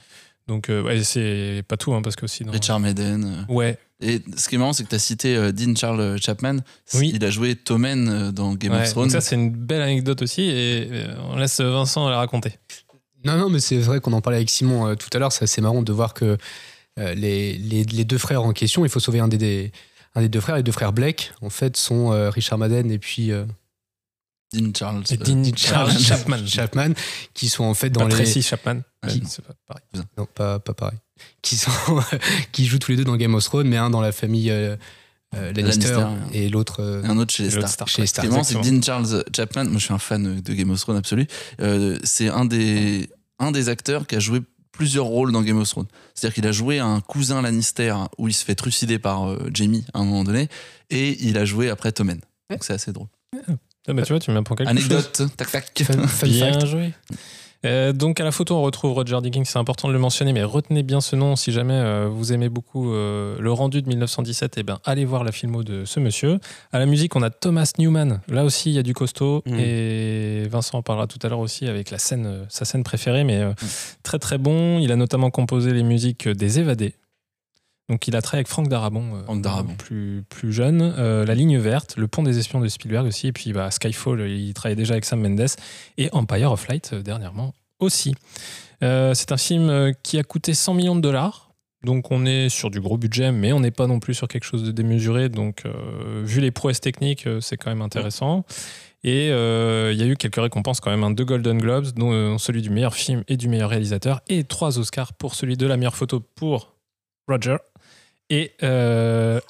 [0.48, 2.42] Donc, euh, ouais, c'est pas tout, hein, parce que aussi.
[2.44, 2.50] Dans...
[2.52, 3.46] Richard Madden.
[3.48, 3.78] Ouais.
[4.00, 6.56] Et ce qui est marrant, c'est que tu as cité euh, Dean Charles Chapman.
[6.94, 7.12] Oui.
[7.14, 9.04] Il a joué Tommen euh, dans Game Ouais, of Thrones.
[9.04, 12.54] donc ça, c'est une belle anecdote aussi et euh, on laisse Vincent la raconter.
[13.24, 15.30] Non, non, mais c'est vrai qu'on en parlait avec Simon euh, tout à l'heure.
[15.30, 16.36] C'est assez marrant de voir que
[16.98, 19.72] euh, les, les- les deux frères en question, il faut sauver un des, des-
[20.14, 20.56] un des deux frères.
[20.56, 23.44] Les deux frères Blake, en fait, sont euh, Richard Madden et puis euh,
[24.52, 25.02] Dean Charles.
[25.10, 26.46] Et Dean Charles Chapman.
[26.46, 26.88] Chapman,
[27.34, 28.14] qui sont en fait dans Pas les.
[28.14, 28.80] Tracy Chapman.
[29.08, 29.28] Qui- non.
[29.28, 29.84] c'est pas pareil.
[30.18, 30.98] Non, pas, pas pareil.
[31.40, 31.70] Qui, sont,
[32.52, 34.76] qui jouent tous les deux dans Game of Thrones, mais un dans la famille euh,
[35.34, 37.66] euh, Lannister, Lannister, et l'autre euh, Et un autre chez les chez
[38.06, 38.26] Stark.
[38.26, 38.60] est marrant, c'est.
[38.60, 41.26] Dean Charles Chapman, moi je suis un fan de Game of Thrones absolu,
[41.60, 44.42] euh, c'est un des, un des acteurs qui a joué
[44.72, 45.86] plusieurs rôles dans Game of Thrones.
[46.14, 49.84] C'est-à-dire qu'il a joué un cousin Lannister où il se fait trucider par euh, Jamie
[49.94, 50.48] à un moment donné,
[50.90, 52.20] et il a joué après Tommen.
[52.50, 53.08] Donc c'est assez drôle.
[53.88, 54.76] Ah bah, tu vois, tu m'apprends quelque chose.
[54.78, 55.82] Anecdote, tac tac.
[55.84, 56.66] Fun, fun Bien fact.
[56.66, 56.92] joué.
[57.64, 59.48] Euh, donc à la photo, on retrouve Roger Dickens.
[59.48, 62.48] C'est important de le mentionner, mais retenez bien ce nom si jamais euh, vous aimez
[62.48, 64.54] beaucoup euh, le rendu de 1917.
[64.56, 66.38] Eh ben, allez voir la filmo de ce monsieur.
[66.72, 68.20] À la musique, on a Thomas Newman.
[68.28, 69.42] Là aussi, il y a du costaud.
[69.46, 69.58] Mm.
[69.58, 73.40] Et Vincent en parlera tout à l'heure aussi avec la scène, sa scène préférée, mais
[73.40, 73.52] euh,
[74.02, 74.78] très très bon.
[74.78, 76.94] Il a notamment composé les musiques des Évadés.
[77.88, 80.94] Donc il a travaillé avec Franck Darabon, euh, plus, plus jeune.
[80.98, 83.28] Euh, la ligne verte, Le pont des espions de Spielberg aussi.
[83.28, 85.46] Et puis bah, Skyfall, il travaillait déjà avec Sam Mendes.
[85.98, 88.14] Et Empire of Light euh, dernièrement aussi.
[88.80, 91.52] C'est un film qui a coûté 100 millions de dollars.
[91.84, 94.44] Donc on est sur du gros budget, mais on n'est pas non plus sur quelque
[94.44, 95.28] chose de démesuré.
[95.28, 98.44] Donc euh, vu les prouesses techniques, euh, c'est quand même intéressant.
[99.04, 102.38] Et euh, il y a eu quelques récompenses quand même, hein, deux Golden Globes, dont
[102.38, 105.76] celui du meilleur film et du meilleur réalisateur, et trois Oscars pour celui de la
[105.76, 106.76] meilleure photo pour
[107.26, 107.56] Roger.
[108.34, 109.40] Et euh,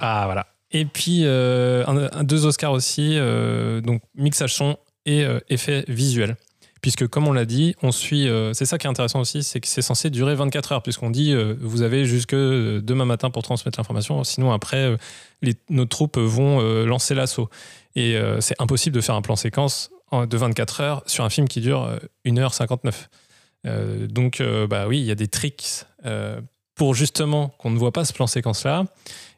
[0.00, 0.46] ah voilà.
[0.72, 4.76] Et puis euh, un- deux Oscars aussi, euh, donc mixage son
[5.06, 6.36] et effet visuel.
[6.82, 8.26] Puisque comme on l'a dit, on suit.
[8.28, 11.10] euh, c'est ça qui est intéressant aussi, c'est que c'est censé durer 24 heures, puisqu'on
[11.10, 14.24] dit euh, vous avez jusque demain matin pour transmettre l'information.
[14.24, 14.96] Sinon après, euh,
[15.40, 17.48] les- nos troupes vont lancer l'assaut.
[17.96, 21.46] Et c'est impossible de faire un plan séquence en- de 24 heures sur un film
[21.46, 23.08] qui dure euh, 1h59.
[23.66, 25.84] Euh, donc, bah oui, il y a des tricks
[26.74, 28.84] pour justement qu'on ne voit pas ce plan séquence-là,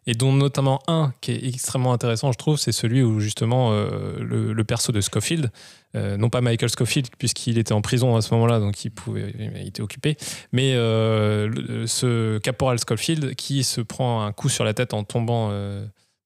[0.06, 4.18] et dont notamment un qui est extrêmement intéressant, je trouve, c'est celui où justement euh,
[4.20, 5.50] le, perso de Scofield,
[5.96, 9.34] euh, non pas Michael Scofield, puisqu'il était en prison à ce moment-là, donc il, pouvait,
[9.38, 10.16] il était occupé,
[10.52, 15.50] mais euh, ce caporal Scofield qui se prend un coup sur la tête en tombant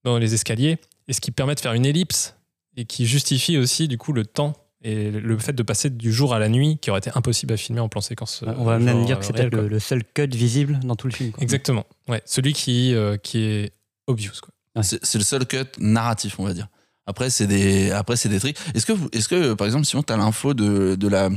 [0.04, 2.36] dans les escaliers, et ce qui permet de faire une ellipse,
[2.76, 6.32] et qui justifie aussi du coup le temps et le fait de passer du jour
[6.34, 8.42] à la nuit qui aurait été impossible à filmer en plan séquence.
[8.46, 10.80] euh, On va même dire que c'est euh, réel, peut-être le, le seul cut visible
[10.84, 11.32] dans tout le film.
[11.32, 11.42] quoi.
[11.42, 11.84] Exactement.
[12.08, 13.72] Ouais, celui qui, euh, qui est
[14.06, 14.32] obvious.
[14.42, 14.82] Quoi.
[14.82, 16.68] C'est c'est le seul cut narratif, on va dire.
[17.06, 18.56] Après, c'est des, après, c'est des tricks.
[18.74, 21.28] Est-ce que, est-ce que, par exemple, Simon, tu as l'info de, de, la,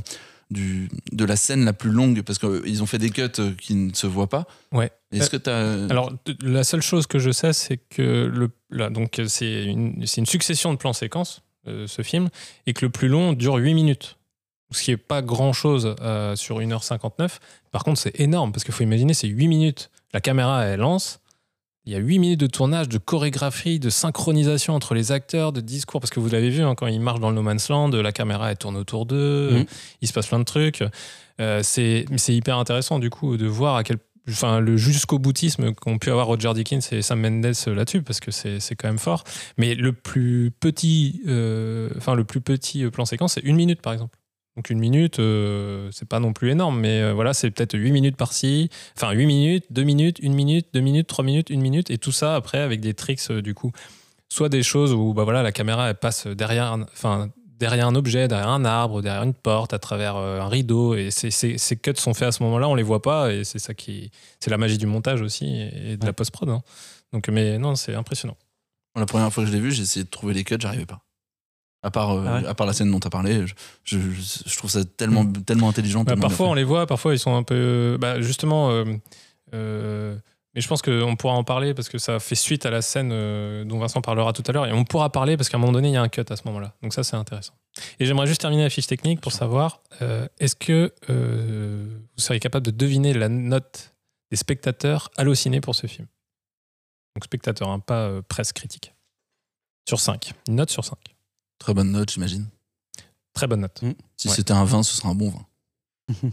[0.51, 2.21] du, de la scène la plus longue?
[2.21, 4.45] Parce qu'ils ont fait des cuts euh, qui ne se voient pas.
[4.71, 4.91] Ouais.
[5.11, 5.89] Est-ce que as.
[5.89, 10.05] Alors, la seule chose que je sais, c'est que le, là, donc, euh, c'est une,
[10.05, 12.29] c'est une succession de plans séquences, euh, ce film,
[12.67, 14.17] et que le plus long dure 8 minutes.
[14.71, 17.37] Ce qui n'est pas grand-chose euh, sur 1h59.
[17.71, 19.91] Par contre, c'est énorme, parce qu'il faut imaginer, c'est 8 minutes.
[20.13, 21.19] La caméra, elle lance.
[21.85, 25.59] Il y a 8 minutes de tournage, de chorégraphie, de synchronisation entre les acteurs, de
[25.59, 25.99] discours.
[25.99, 28.11] Parce que vous l'avez vu, hein, quand ils marchent dans le No Man's Land, la
[28.13, 29.51] caméra, elle tourne autour d'eux.
[29.51, 29.65] Mhm.
[30.01, 30.83] Il se passe plein de trucs.
[31.41, 33.97] Euh, c'est hyper intéressant, du coup, de voir à quel
[34.29, 38.31] enfin le jusqu'au boutisme qu'ont pu avoir Roger Dickens et Sam Mendes là-dessus parce que
[38.31, 39.23] c'est c'est quand même fort.
[39.57, 44.17] Mais le plus petit euh, le plus petit plan séquence c'est une minute par exemple.
[44.55, 47.91] Donc une minute euh, c'est pas non plus énorme mais euh, voilà c'est peut-être 8
[47.91, 51.89] minutes par-ci enfin 8 minutes 2 minutes 1 minute 2 minutes 3 minutes 1 minute
[51.89, 53.71] et tout ça après avec des tricks euh, du coup.
[54.29, 57.29] Soit des choses où bah voilà la caméra elle passe derrière enfin
[57.63, 60.95] derrière un objet, derrière un arbre, derrière une porte, à travers euh, un rideau.
[60.95, 63.31] Et ces, ces, ces cuts sont faits à ce moment-là, on les voit pas.
[63.33, 65.45] Et c'est ça qui, c'est la magie du montage aussi
[65.89, 66.49] et de la post-prod.
[66.49, 66.61] hein.
[67.13, 68.37] Donc, mais non, c'est impressionnant.
[68.95, 71.01] La première fois que je l'ai vu, j'ai essayé de trouver les cuts, j'arrivais pas.
[71.81, 73.97] À part, euh, Ah ouais à part la scène dont tu as parlé, je, je,
[74.45, 76.03] je trouve ça tellement, tellement intelligent.
[76.03, 77.97] Bah, tellement parfois, on les voit, parfois, ils sont un peu.
[77.99, 78.69] bah, justement.
[78.71, 78.85] euh,
[79.53, 80.15] euh,
[80.55, 83.09] mais je pense qu'on pourra en parler parce que ça fait suite à la scène
[83.11, 84.65] euh, dont Vincent parlera tout à l'heure.
[84.67, 86.35] Et on pourra parler parce qu'à un moment donné, il y a un cut à
[86.35, 86.73] ce moment-là.
[86.83, 87.53] Donc ça, c'est intéressant.
[87.99, 91.85] Et j'aimerais juste terminer la fiche technique pour savoir euh, est-ce que euh,
[92.15, 93.95] vous seriez capable de deviner la note
[94.29, 96.07] des spectateurs hallucinés pour ce film?
[97.15, 98.93] Donc spectateurs, hein, pas euh, presse critique.
[99.87, 100.33] Sur 5.
[100.47, 100.97] Une note sur 5.
[101.59, 102.47] Très bonne note, j'imagine.
[103.33, 103.81] Très bonne note.
[104.17, 104.33] Si Ouais.
[104.35, 105.45] c'était un 20, ce serait un bon vin.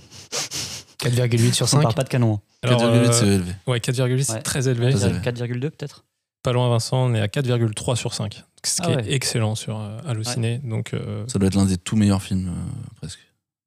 [1.03, 1.79] 4,8 sur 5.
[1.79, 2.35] On part pas de canon.
[2.35, 2.41] hein.
[2.63, 3.53] Alors, 4,8, c'est euh, élevé.
[3.67, 4.43] Ouais, 4,8, c'est Ouais.
[4.43, 4.93] très élevé.
[4.93, 6.05] 4,2 peut-être
[6.43, 8.45] Pas loin, Vincent, on est à 4,3 sur 5.
[8.65, 9.13] Ce qui Ah est ouais.
[9.13, 10.59] excellent sur euh, Allociné.
[10.59, 13.19] Donc, euh, Ça doit être l'un des tout meilleurs films, euh, presque.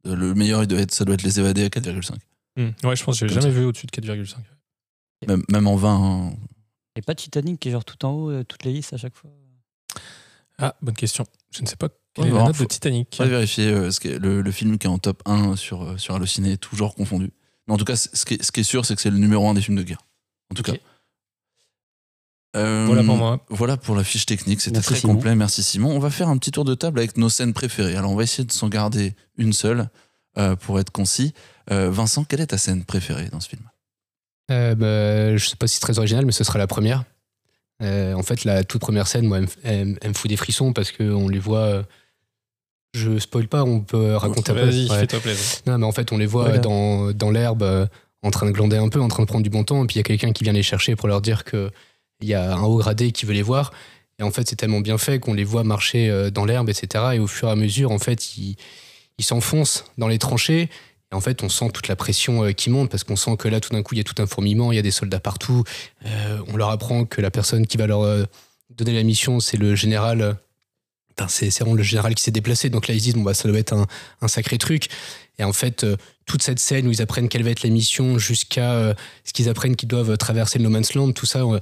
[0.06, 2.16] Le meilleur, il doit être, ça doit être Les Évadés à 4,5.
[2.58, 2.70] hmm.
[2.88, 3.60] ouais, je pense que j'ai jamais ça.
[3.60, 4.36] vu au-dessus de 4,5.
[5.28, 5.96] Même, même en 20.
[6.30, 6.34] hein.
[6.96, 9.16] Et pas Titanic qui est genre tout en haut, euh, toutes les listes à chaque
[9.16, 9.32] fois.
[10.60, 11.26] Ah, bonne question.
[11.52, 13.10] Je ne sais pas quelle Ouais, est la voir, note faut- de Titanic.
[13.16, 15.98] Faudrait vérifier euh, ce est- le, le film qui est en top 1 sur, euh,
[15.98, 17.32] sur Allociné, toujours confondu.
[17.68, 19.18] Mais en tout cas, ce qui est, ce qui est sûr, c'est que c'est le
[19.18, 20.02] numéro 1 des films de guerre.
[20.52, 20.74] En tout cas.
[22.56, 23.44] Euh, Voilà pour moi.
[23.50, 25.16] Voilà pour la fiche technique, c'était très Simon.
[25.16, 25.90] complet, merci Simon.
[25.96, 27.96] On va faire un petit tour de table avec nos scènes préférées.
[27.96, 29.90] Alors on va essayer de s'en garder une seule
[30.38, 31.34] euh, pour être concis.
[31.72, 33.64] Euh, Vincent, quelle est ta scène préférée dans ce film?
[34.52, 37.06] Euh, bah, je sais pas si c'est très original, mais ce sera la première.
[37.82, 41.28] Euh, en fait, la toute première scène, moi, elle me fout des frissons parce qu'on
[41.30, 41.84] les voit.
[42.94, 44.66] Je spoil pas, on peut raconter un peu.
[44.66, 45.00] Vas-y, Ouais.
[45.00, 45.58] fais-toi plaisir.
[45.68, 46.60] Non, mais en fait, on les voit Voilà.
[46.60, 47.86] dans, dans l'herbe, euh,
[48.22, 49.96] en train de glander un peu, en train de prendre du bon temps, et puis
[49.96, 51.70] il y a quelqu'un qui vient les chercher pour leur dire qu'il
[52.22, 53.72] y a un haut gradé qui veut les voir.
[54.20, 57.04] Et en fait, c'est tellement bien fait qu'on les voit marcher euh, dans l'herbe, etc.
[57.16, 58.56] Et au fur et à mesure, en fait, ils
[59.20, 60.70] ils s'enfoncent dans les tranchées.
[61.12, 63.48] Et en fait, on sent toute la pression euh, qui monte parce qu'on sent que
[63.48, 65.20] là, tout d'un coup, il y a tout un fourmillement, il y a des soldats
[65.20, 65.64] partout.
[66.06, 68.24] Euh, on leur apprend que la personne qui va leur euh,
[68.76, 70.36] donner la mission, c'est le général.
[71.28, 72.70] C'est vraiment le général qui s'est déplacé.
[72.70, 73.88] Donc là, ils se disent, bon, bah, ça doit être un,
[74.22, 74.88] un sacré truc.
[75.40, 75.96] Et en fait, euh,
[76.26, 79.50] toute cette scène où ils apprennent quelle va être la mission jusqu'à euh, ce qu'ils
[79.50, 81.60] apprennent qu'ils doivent traverser le No Man's Land, tout ça, euh,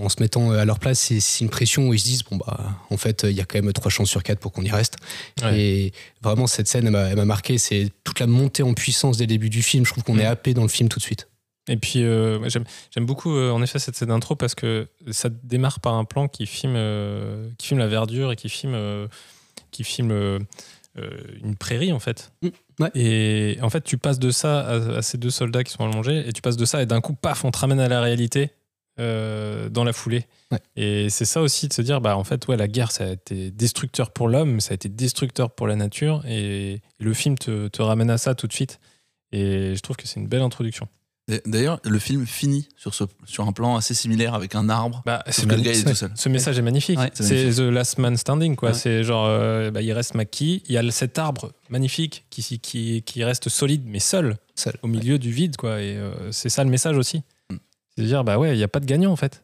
[0.00, 2.76] en se mettant à leur place, c'est une pression où ils se disent, bon, bah,
[2.88, 4.94] en fait, il y a quand même trois chances sur quatre pour qu'on y reste.
[5.42, 5.58] Ouais.
[5.60, 5.92] Et
[6.22, 7.58] vraiment, cette scène, elle m'a marqué.
[7.58, 9.84] C'est toute la montée en puissance dès le début du film.
[9.84, 10.20] Je trouve qu'on Mm.
[10.20, 11.26] est happé dans le film tout de suite.
[11.68, 15.80] Et puis, euh, j'aime beaucoup, euh, en effet, cette scène d'intro parce que ça démarre
[15.80, 18.76] par un plan qui filme, euh, qui filme la verdure et qui filme,
[19.70, 20.38] qui filme
[21.42, 22.32] une prairie, en fait.
[22.42, 22.48] Mm,
[22.80, 22.90] ouais.
[22.94, 26.26] Et en fait, tu passes de ça à, à ces deux soldats qui sont allongés
[26.26, 28.50] et tu passes de ça et d'un coup, paf, on te ramène à la réalité
[28.98, 30.26] dans la foulée.
[30.50, 30.58] Ouais.
[30.74, 33.10] Et c'est ça aussi de se dire, bah, en fait, ouais, la guerre, ça a
[33.10, 36.24] été destructeur pour l'homme, ça a été destructeur pour la nature.
[36.26, 38.80] Et, le film te, te ramène à ça tout de suite.
[39.30, 40.88] Et je trouve que c'est une belle introduction.
[41.44, 45.02] D'ailleurs, le film finit sur, ce, sur un plan assez similaire avec un arbre.
[45.04, 46.10] Bah, Sauf que le gars il est tout seul.
[46.14, 46.98] Ce message est magnifique.
[46.98, 47.50] Ouais, c'est.
[47.54, 48.70] The Last Man Standing, quoi.
[48.70, 48.74] Ouais.
[48.74, 53.02] C'est genre, euh, bah, il reste McKee, il y a cet arbre magnifique qui, qui,
[53.02, 55.82] qui reste solide, mais seul, Seul, au milieu du vide, quoi.
[55.82, 57.18] Et euh, c'est ça le message aussi.
[57.50, 57.56] Mm.
[57.94, 59.42] C'est de dire, bah ouais, il n'y a pas de gagnant, en fait.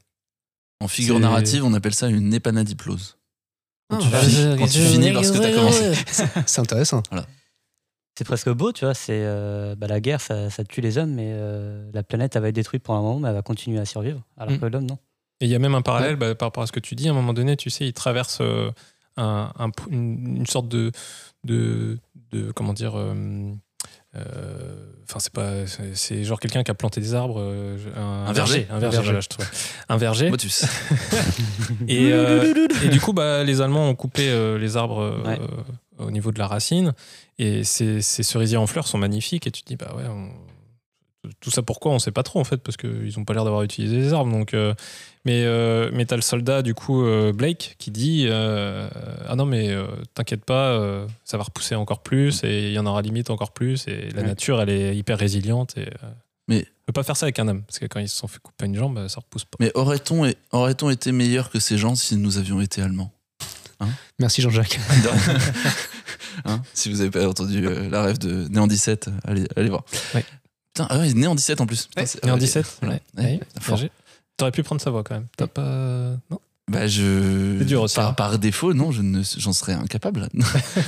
[0.80, 3.16] En figure narrative, on appelle ça une épanadiplose.
[3.90, 5.92] Quand tu, Ah, finis, quand tu je- finis parce que t'as commencé.
[6.46, 7.02] C'est intéressant.
[8.16, 8.94] C'est presque beau, tu vois.
[8.94, 12.42] C'est euh, bah, la guerre, ça, ça tue les hommes, mais euh, la planète, elle
[12.42, 14.20] va être détruite pour un moment, mais elle va continuer à survivre.
[14.38, 14.58] Alors Mm.
[14.60, 14.98] que l'homme, non.
[15.40, 17.08] Et il y a même un parallèle bah, par rapport à ce que tu dis.
[17.08, 18.70] À un moment donné, tu sais, il traverse euh,
[19.16, 20.92] un, un- une, sorte de,
[21.42, 21.98] de,
[22.30, 22.92] de- comment dire.
[22.96, 23.52] euh,
[24.16, 25.66] euh, Enfin, c'est pas.
[25.94, 27.40] c'est- genre quelqu'un qui a planté des arbres.
[27.96, 28.66] un, Un verger.
[28.70, 29.48] Un verger, voilà, je trouvais.
[29.88, 30.30] Un verger.
[30.30, 30.64] Motus.
[31.88, 35.38] Et, euh, et du coup, bah, les Allemands ont coupé euh, les arbres euh, Ouais.
[35.98, 36.92] Au niveau de la racine.
[37.38, 39.46] Et ces, ces cerisiers en fleurs sont magnifiques.
[39.46, 40.30] Et tu te dis, bah ouais, on-
[41.40, 43.62] tout ça pourquoi On sait pas trop en fait, parce qu'ils n'ont pas l'air d'avoir
[43.62, 44.30] utilisé les arbres.
[44.30, 44.74] Donc, euh,
[45.24, 48.88] mais euh, mais t'as le soldat, du coup, euh, Blake, qui dit euh,
[49.26, 49.74] Ah non, mais
[50.12, 50.78] t'inquiète pas,
[51.24, 52.44] ça va repousser encore plus.
[52.44, 53.88] Et il y en aura limite encore plus.
[53.88, 54.26] Et la Ouais.
[54.28, 55.78] nature, elle est hyper résiliente.
[55.78, 55.88] Et,
[56.46, 58.28] Mais- on peut pas faire ça avec un homme, parce que quand ils se sont
[58.28, 59.56] fait couper une jambe, ça repousse pas.
[59.60, 63.10] Mais aurait-on aurait été meilleur que ces gens si nous avions été allemands?
[64.18, 64.78] Merci Jean-Jacques.
[66.46, 69.84] Hein Si vous avez pas entendu euh, la rêve de Néant 17, allez, allez voir.
[70.14, 70.24] Ouais.
[70.74, 71.86] Putain, ah ouais, Néant 17 en plus.
[71.86, 72.94] Putain, Ouais, né en ouais, 17, voilà.
[72.96, 73.00] ouais.
[73.16, 73.76] Ouais, Ouais, fort.
[73.76, 73.90] Berger.
[74.36, 75.26] T'aurais pu prendre sa voix quand même.
[75.36, 76.16] T'as pas.
[76.30, 77.56] Non Bah je.
[77.60, 78.12] C'est dur aussi, Par, hein.
[78.14, 80.28] par défaut, non, je ne, j'en serais incapable.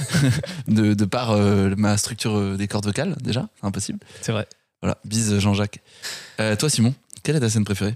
[0.68, 4.00] de, de par euh, ma structure euh, des cordes vocales, déjà, c'est impossible.
[4.22, 4.48] C'est vrai.
[4.82, 5.80] Voilà, bise Jean-Jacques.
[6.40, 7.94] Euh, toi, Simon, quelle est ta scène préférée?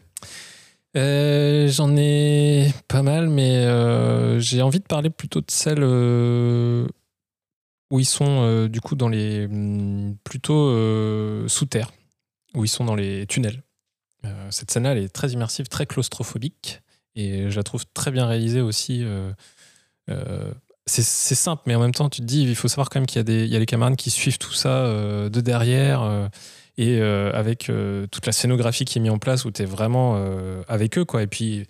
[0.97, 6.87] Euh, J'en ai pas mal, mais euh, j'ai envie de parler plutôt de celle euh,
[7.91, 9.47] où ils sont euh, du coup dans les.
[9.47, 10.69] hum, plutôt
[11.49, 11.93] sous terre,
[12.55, 13.63] où ils sont dans les tunnels.
[14.51, 16.83] Cette scène-là, est très immersive, très claustrophobique,
[17.15, 19.03] et je la trouve très bien réalisée aussi.
[20.87, 23.27] c'est simple, mais en même temps, tu te dis, il faut savoir quand même qu'il
[23.27, 24.85] y, y a les camarades qui suivent tout ça
[25.31, 26.29] de derrière.
[26.81, 29.67] Et euh, avec euh, toute la scénographie qui est mise en place où tu es
[29.67, 31.23] vraiment euh, avec eux quoi.
[31.23, 31.67] Et puis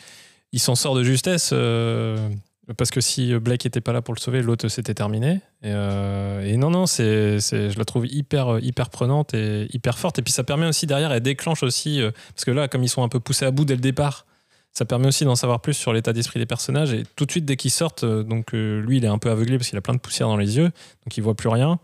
[0.53, 1.53] il s'en sort de justesse
[2.77, 5.41] parce que si Blake était pas là pour le sauver l'autre c'était terminé.
[5.65, 10.21] Et, et non non c'est je la trouve hyper hyper prenante et hyper forte.
[10.21, 12.01] Et puis ça permet aussi derrière elle déclenche aussi
[12.33, 14.27] parce que là comme ils sont un peu poussés à bout dès le départ
[14.73, 16.93] ça permet aussi d'en savoir plus sur l'état d'esprit des personnages.
[16.93, 19.71] Et tout de suite dès qu'ils sortent donc lui il est un peu aveuglé parce
[19.71, 20.71] qu'il a plein de poussière dans les yeux
[21.05, 21.81] donc il voit plus rien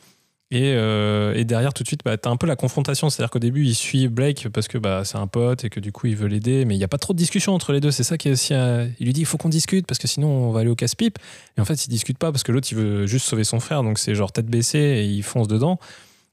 [0.53, 3.11] Et, euh, et derrière, tout de suite, bah, tu as un peu la confrontation.
[3.11, 5.91] C'est-à-dire qu'au début, il suit Blake parce que bah, c'est un pote et que du
[5.91, 6.65] coup, il veut l'aider.
[6.65, 7.91] Mais il n'y a pas trop de discussion entre les deux.
[7.91, 8.55] C'est ça qui est aussi.
[8.55, 10.77] euh, il lui dit il faut qu'on discute parce que sinon, on va aller au
[10.77, 11.19] casse-pipe.
[11.59, 13.83] Et en fait, ils discutent pas parce que l'autre, il veut juste sauver son frère.
[13.83, 15.81] Donc, c'est genre tête baissée et il fonce dedans.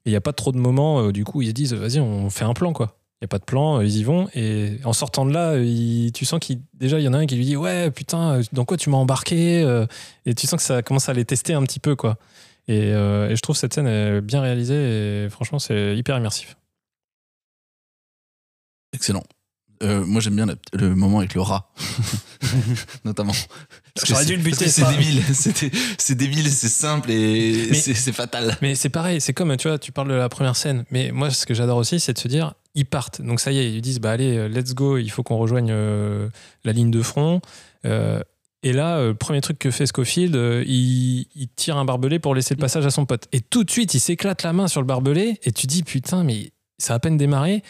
[0.06, 1.08] Et il n'y a pas trop de moments.
[1.08, 2.98] euh, du coup, ils se disent vas-y, on fait un plan, quoi.
[3.22, 4.28] Il n'y a pas de plan, ils y vont.
[4.36, 5.56] Et en sortant de là,
[6.14, 8.66] tu sens qu'il déjà, il y en a un qui lui dit Ouais, putain, dans
[8.66, 9.62] quoi tu m'as embarqué
[10.26, 12.18] Et tu sens que ça commence à les tester un petit peu, quoi.
[12.68, 16.56] Et, euh, et je trouve cette scène est bien réalisée et franchement, c'est hyper immersif.
[18.94, 19.24] Excellent.
[19.82, 21.74] Euh, moi, j'aime bien la- le moment avec le rat,
[23.04, 23.34] notamment.
[24.06, 25.22] J'aurais c'est- dû le buter, C'est débile,
[25.98, 28.58] c'est débile, c'est simple et c'est fatal.
[28.62, 30.86] Mais c'est pareil, c'est comme, tu vois, tu parles de la première scène.
[30.90, 33.22] Mais moi, ce que j'adore aussi, c'est de se dire ils partent.
[33.22, 36.30] Donc ça y est, ils disent bah allez, let's go, il faut qu'on rejoigne euh,
[36.64, 37.42] la ligne de front.
[37.86, 38.22] Euh,
[38.64, 42.20] et là, euh, le premier truc que fait Schofield, euh, il, il tire un barbelé
[42.20, 43.28] pour laisser le passage à son pote.
[43.34, 46.24] Et tout de suite, il s'éclate la main sur le barbelé et tu dis putain,
[46.24, 47.62] mais ça a à peine démarré.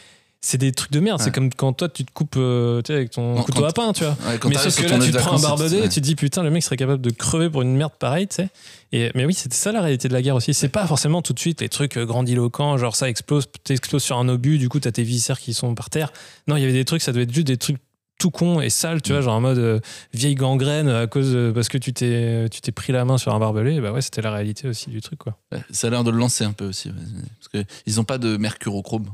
[0.46, 1.20] C'est des trucs de merde.
[1.20, 1.24] Ouais.
[1.24, 4.04] C'est comme quand toi, tu te coupes euh, avec ton Non, couteau à pain, tu
[4.04, 4.18] vois.
[4.28, 5.86] Ouais, mais sauf que là, tu te prends un barbelé ouais.
[5.86, 8.28] et tu te dis putain, le mec serait capable de crever pour une merde pareille,
[8.28, 8.50] tu sais.
[8.92, 10.54] Et, mais oui, c'était ça la réalité de la guerre aussi.
[10.54, 14.18] C'est pas forcément tout de suite les trucs euh, grandiloquents, genre ça explose, t'exploses sur
[14.18, 16.12] un obus, du coup t'as tes viscères qui sont par terre.
[16.48, 17.78] Non, il y avait des trucs, ça devait être juste des trucs
[18.24, 19.80] tout cons et sales, tu vois, genre en mode euh,
[20.14, 23.34] vieille gangrène à cause de- parce que tu t'es tu t'es pris la main sur
[23.36, 23.82] un barbelé.
[23.82, 25.38] Bah ouais, c'était la réalité aussi du truc quoi.
[25.52, 26.90] Ouais, Ça a l'air de le lancer un peu aussi.
[26.90, 29.08] Parce qu'ils n'ont pas de mercurochrome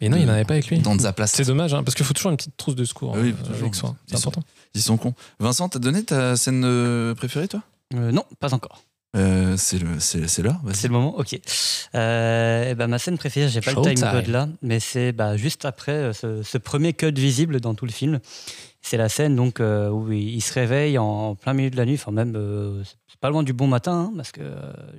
[0.00, 0.78] Et non, il n'en avait pas avec lui.
[0.78, 1.36] dans Zaplast.
[1.36, 3.46] C'est dommage, hein, parce qu'il faut toujours une petite trousse de secours Ah oui, euh,
[3.46, 3.60] toujours.
[3.62, 3.94] avec soi.
[4.06, 4.32] C'est Ils sont-.
[4.74, 5.14] Ils cons.
[5.38, 7.60] Vincent, t'as donné ta scène euh, préférée, toi?
[7.94, 8.82] Euh, non, pas encore.
[9.16, 10.74] Euh, C'est le- c'est- vas-y.
[10.74, 11.38] C'est le moment, ok.
[11.94, 13.94] Euh, et ben, ma scène préférée, j'ai pas le Showtime.
[13.94, 17.74] time code là, mais c'est bah, juste après euh, ce, ce premier cut visible dans
[17.74, 18.20] tout le film.
[18.82, 21.84] C'est la scène donc euh, où il, il se réveille en plein milieu de la
[21.86, 22.36] nuit, enfin même
[23.20, 24.42] pas loin du bon matin, hein, parce que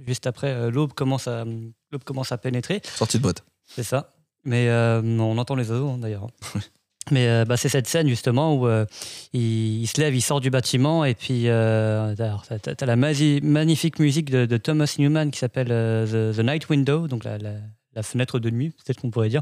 [0.06, 1.46] juste après l'aube commence à
[1.92, 2.82] l'aube commence à pénétrer.
[2.84, 3.44] Sortie de boîte.
[3.68, 4.10] C'est ça.
[4.44, 6.28] Mais on entend les oiseaux hein, d'ailleurs.
[7.12, 8.86] Mais euh, bah, c'est cette scène justement où euh,
[9.34, 14.30] il, se lève, il sort du bâtiment et puis euh, t'as- t'as la magnifique musique
[14.30, 17.38] de, Thomas Newman qui s'appelle euh, The, Night Window, donc la,
[18.04, 19.41] fenêtre de nuit, peut-être qu'on pourrait dire.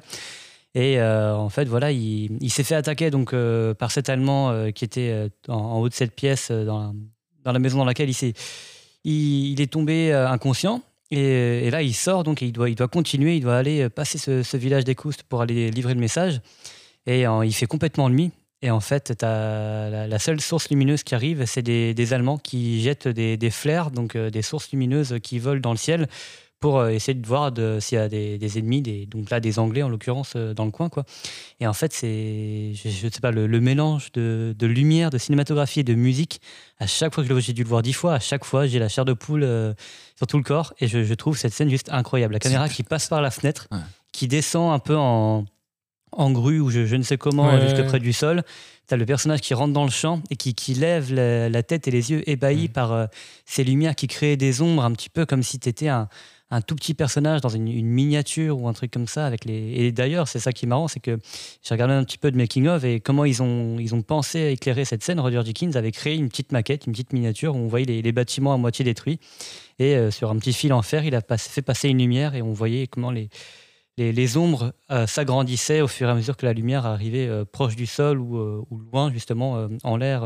[0.76, 3.34] Et en fait, voilà, il, s'est fait attaquer donc
[3.78, 6.94] par cet Allemand qui était en, haut de cette pièce dans,
[7.46, 8.10] la, maison dans laquelle
[9.04, 10.82] il est tombé inconscient.
[11.12, 14.96] Et, là, il sort, donc il doit, continuer, il doit aller passer ce, village des
[15.28, 16.40] pour aller livrer le message.
[17.08, 18.32] Et il fait complètement nuit.
[18.62, 22.38] Et en fait, t'as la, la seule source lumineuse qui arrive, c'est des, des Allemands
[22.38, 26.08] qui jettent des, des flares, donc euh, des sources lumineuses qui volent dans le ciel
[26.62, 29.84] pour euh, essayer de voir s'il y a des, des ennemis, donc là des Anglais
[29.84, 30.90] en l'occurrence euh, dans le coin.
[30.90, 31.04] Quoi.
[31.60, 35.20] Et en fait, c'est, je, je sais pas, le, le mélange de, de lumière, de
[35.20, 36.42] cinématographie et de musique.
[36.80, 38.88] À chaque fois que j'ai dû le voir dix fois, à chaque fois, j'ai la
[38.90, 39.48] chair de poule
[40.16, 40.74] sur tout le corps.
[40.80, 42.34] Et je, je trouve cette scène juste incroyable.
[42.34, 43.78] La caméra qui passe par la fenêtre, Ouais.
[44.12, 45.46] qui descend un peu en,
[46.12, 47.86] en grue ou je, je ne sais comment Ouais, jusque ouais.
[47.86, 48.44] près du sol.
[48.88, 51.88] T'as le personnage qui rentre dans le champ et qui, qui lève la, la tête
[51.88, 53.06] et les yeux ébahis par euh,
[53.46, 56.08] ces lumières qui créent des ombres, un petit peu comme si tu étais un,
[56.52, 59.26] un tout petit personnage dans une, une miniature ou un truc comme ça.
[59.26, 59.74] Avec les...
[59.74, 61.18] Et d'ailleurs, c'est ça qui est marrant, c'est que
[61.64, 64.50] j'ai regardé un petit peu de making-of et comment ils ont, ils ont pensé à
[64.52, 65.20] éclairer cette scène.
[65.20, 68.12] Roger Dickens avait créé une petite maquette, une petite miniature où on voyait les, les
[68.12, 69.20] bâtiments à moitié détruits.
[69.80, 72.44] Et euh, sur un petit fil en fer, il a fait passer une lumière et
[72.44, 73.30] on voyait comment les,
[73.98, 77.46] les, les ombres euh, s'agrandissaient au fur et à mesure que la lumière arrivait euh,
[77.46, 80.24] proche du sol ou, euh, ou loin, justement, en l'air,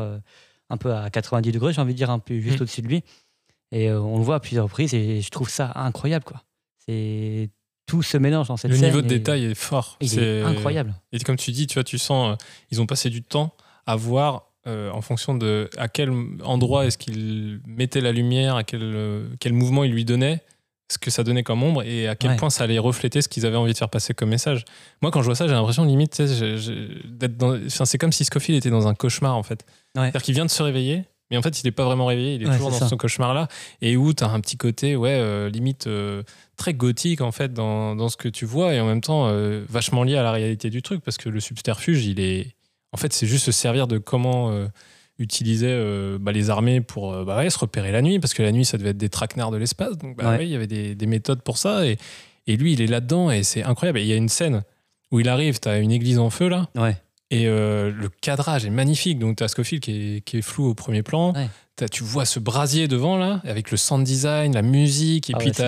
[0.70, 2.62] un peu à 90 degrés, j'ai envie de dire, un peu juste Mm.
[2.62, 3.02] au-dessus de lui.
[3.72, 6.42] Et on le voit à plusieurs reprises et je trouve ça incroyable, quoi.
[6.84, 7.50] C'est
[7.86, 8.86] tout se mélange dans cette Le scène.
[8.88, 9.96] niveau de détail est fort.
[10.00, 10.94] Il C'est est incroyable.
[11.12, 12.36] Et comme tu dis, tu vois, tu sens,
[12.70, 13.52] ils ont passé du temps
[13.86, 16.10] à voir euh, en fonction de à quel
[16.44, 20.40] endroit est-ce qu'ils mettaient la lumière, à quel, euh, quel mouvement ils lui donnaient,
[20.90, 22.36] ce que ça donnait comme ombre et à quel Ouais.
[22.36, 24.64] point ça allait refléter ce qu'ils avaient envie de faire passer comme message.
[25.02, 27.56] Moi, quand je vois ça, j'ai l'impression limite, d'être dans.
[27.66, 29.64] Enfin, c'est comme si Scofield était dans un cauchemar en fait.
[29.96, 30.02] Ouais.
[30.02, 31.04] C'est-à-dire qu'il vient de se réveiller.
[31.30, 33.46] Mais en fait, il n'est pas vraiment réveillé, il est Ouais, toujours dans ce cauchemar-là.
[33.82, 36.24] Et où tu as un petit côté, ouais, euh, limite euh,
[36.56, 39.64] très gothique, en fait, dans, dans ce que tu vois, et en même temps, euh,
[39.68, 42.48] vachement lié à la réalité du truc, parce que le subterfuge, il est.
[42.92, 44.50] En fait, c'est juste se servir de comment
[45.20, 48.42] utiliser euh, bah, les armées pour euh, bah, ouais, se repérer la nuit, parce que
[48.42, 49.96] la nuit, ça devait être des traquenards de l'espace.
[49.98, 50.38] Donc, bah, Ouais.
[50.38, 51.86] ouais, il y avait des, des méthodes pour ça.
[51.86, 51.98] Et,
[52.46, 53.98] et lui, il est là-dedans, et c'est incroyable.
[54.00, 54.62] Et il y a une scène
[55.12, 56.68] où il arrive, tu as une église en feu, là.
[56.76, 56.96] Ouais.
[57.30, 59.18] Et euh, le cadrage est magnifique.
[59.20, 61.32] Donc, tu as Scofield qui est, qui est flou au premier plan.
[61.92, 65.30] Tu vois ce brasier devant, là, avec le sound design, la musique.
[65.30, 65.62] Et Ah puis, ouais, tu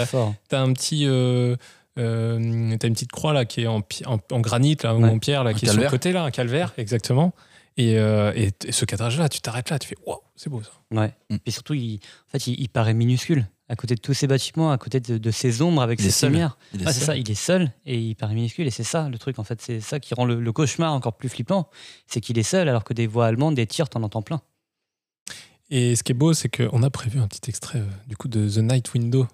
[0.56, 1.06] as, un petit.
[1.06, 1.56] euh,
[1.98, 5.02] euh, t'as une petite croix là qui est en, pi- en, en granit là, ou
[5.02, 5.10] Ouais.
[5.10, 5.90] en pierre là Un qui est sur le calvaire.
[5.90, 7.34] côté là un calvaire exactement
[7.76, 10.70] Et, euh, et, et ce cadrage-là, tu t'arrêtes là, tu fais waouh, c'est beau ça.
[10.90, 11.14] Ouais.
[11.30, 11.36] Mm.
[11.46, 14.70] Et surtout, il, en fait, il, il paraît minuscule à côté de tous ces bâtiments,
[14.72, 16.30] à côté de, de ces ombres avec seul.
[16.30, 16.58] lumières.
[16.74, 17.06] Il est Ouais, c'est seul.
[17.06, 18.66] ça, il est seul et il paraît minuscule.
[18.66, 19.62] Et c'est ça le truc, en fait.
[19.62, 21.70] C'est ça qui rend le, le cauchemar encore plus flippant.
[22.06, 24.42] C'est qu'il est seul alors que des voix allemandes, des tirs, t'en entends plein.
[25.70, 28.28] Et ce qui est beau, c'est qu'on a prévu un petit extrait euh, du coup
[28.28, 29.26] de The Night Window.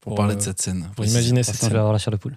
[0.00, 0.90] Pour parler euh, de cette scène.
[0.96, 1.72] Pour imaginer cette Sinon, je scène.
[1.74, 2.36] vais avoir la chair de poule.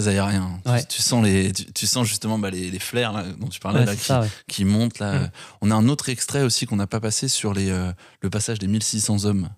[0.00, 0.60] Très aérien.
[0.64, 0.84] Tu- Ouais.
[0.84, 3.80] Tu, sens les, tu, tu sens justement bah, les, les flares là, dont tu parlais
[3.80, 4.28] Ouais, là, c'est qui, ça, ouais.
[4.48, 5.20] qui montent là.
[5.20, 5.30] Mm.
[5.62, 8.58] On a un autre extrait aussi qu'on n'a pas passé sur les, euh, le passage
[8.58, 9.48] des 1600 hommes.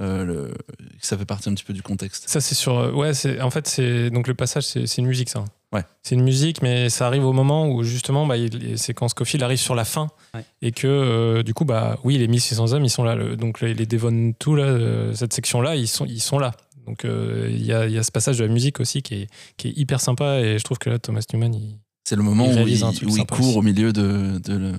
[0.00, 0.54] Euh, le-
[1.00, 2.28] ça fait partie un petit peu du contexte.
[2.28, 2.78] Ça, c'est sur.
[2.78, 4.10] euh, Ouais, c'est en fait, c'est.
[4.10, 5.44] Donc le passage, c'est c'est une musique, ça.
[5.72, 5.82] Ouais.
[6.04, 9.42] C'est une musique, mais ça arrive au moment où justement, bah, il- c'est quand Scofield
[9.42, 10.06] arrive sur la fin.
[10.34, 10.44] Ouais.
[10.62, 13.16] Et que, euh, du coup, bah, oui, les 1600 hommes, ils sont là.
[13.16, 16.52] Le- donc les, les Devon tout, là, euh, cette section-là, ils sont, ils sont là.
[16.88, 19.14] Donc euh, il y, a, il y a ce passage de la musique aussi qui
[19.14, 19.26] est,
[19.58, 20.40] qui est hyper sympa.
[20.40, 21.78] Et je trouve que là, Thomas Newman, il.
[22.04, 23.58] C'est le moment Il où il, où court aussi.
[23.58, 24.72] au milieu de, de, le-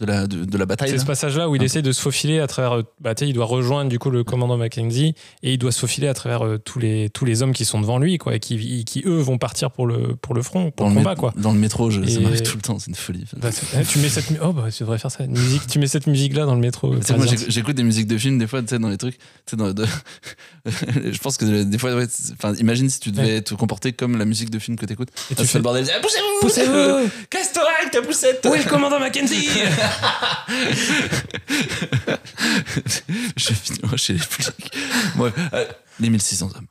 [0.00, 0.90] de la, de, de la bataille.
[0.90, 2.72] C'est ce passage-là où il Un essaie de se faufiler à travers.
[2.78, 6.06] euh, Bah, il doit rejoindre du coup le commandant Mackenzie et il doit se faufiler
[6.08, 8.84] à travers euh, tous, les, tous les hommes qui sont devant lui, quoi, et qui,
[8.84, 11.32] qui eux vont partir pour le, pour le front, pour dans, le combat, quoi.
[11.36, 13.24] dans le métro, je, ça m'arrive tout le temps, c'est une folie.
[13.36, 15.86] Bah, eh, tu mets cette oh bah tu devrais faire ça une musique tu mets
[15.86, 18.68] cette musique là dans le métro moi, j'écoute des musiques de films des fois, tu
[18.68, 19.18] sais, dans les trucs.
[19.54, 19.84] dans- de-
[20.66, 22.06] je pense que des fois, ouais,
[22.60, 23.40] imagine si tu devais Ouais.
[23.42, 25.08] te comporter comme la musique de film que t'écoutes.
[25.30, 25.84] Et Ah, tu fais le bordel.
[25.94, 29.48] Ah, Poussez-vous Poussez-vous Casse-toi avec ta poussette où est le commandant Mackenzie
[33.36, 34.72] Je finis moi, chez les flics.
[35.16, 35.66] Ouais, euh,
[36.00, 36.66] les 1600 hommes.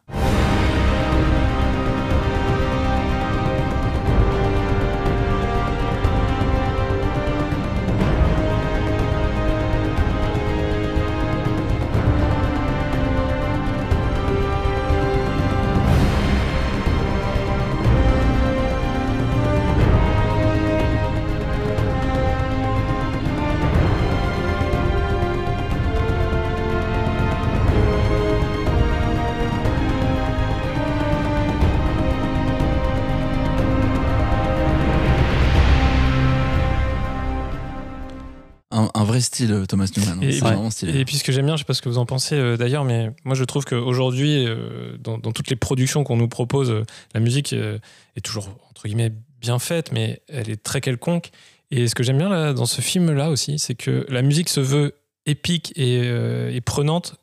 [39.07, 40.19] Vrai style, euh, Thomas Newman.
[40.19, 40.21] hein.
[40.21, 40.99] Et- vraiment stylé.
[40.99, 42.57] et puis ce que j'aime bien je sais pas ce que vous en pensez euh,
[42.57, 46.69] d'ailleurs mais moi je trouve qu'aujourd'hui euh, dans, dans toutes les productions qu'on nous propose
[46.69, 46.83] euh,
[47.15, 47.79] la musique euh,
[48.15, 51.31] est toujours entre guillemets bien faite mais elle est très quelconque
[51.71, 54.49] et ce que j'aime bien là, dans ce film là aussi c'est que la musique
[54.49, 54.93] se veut
[55.25, 57.15] épique et, euh, et prenante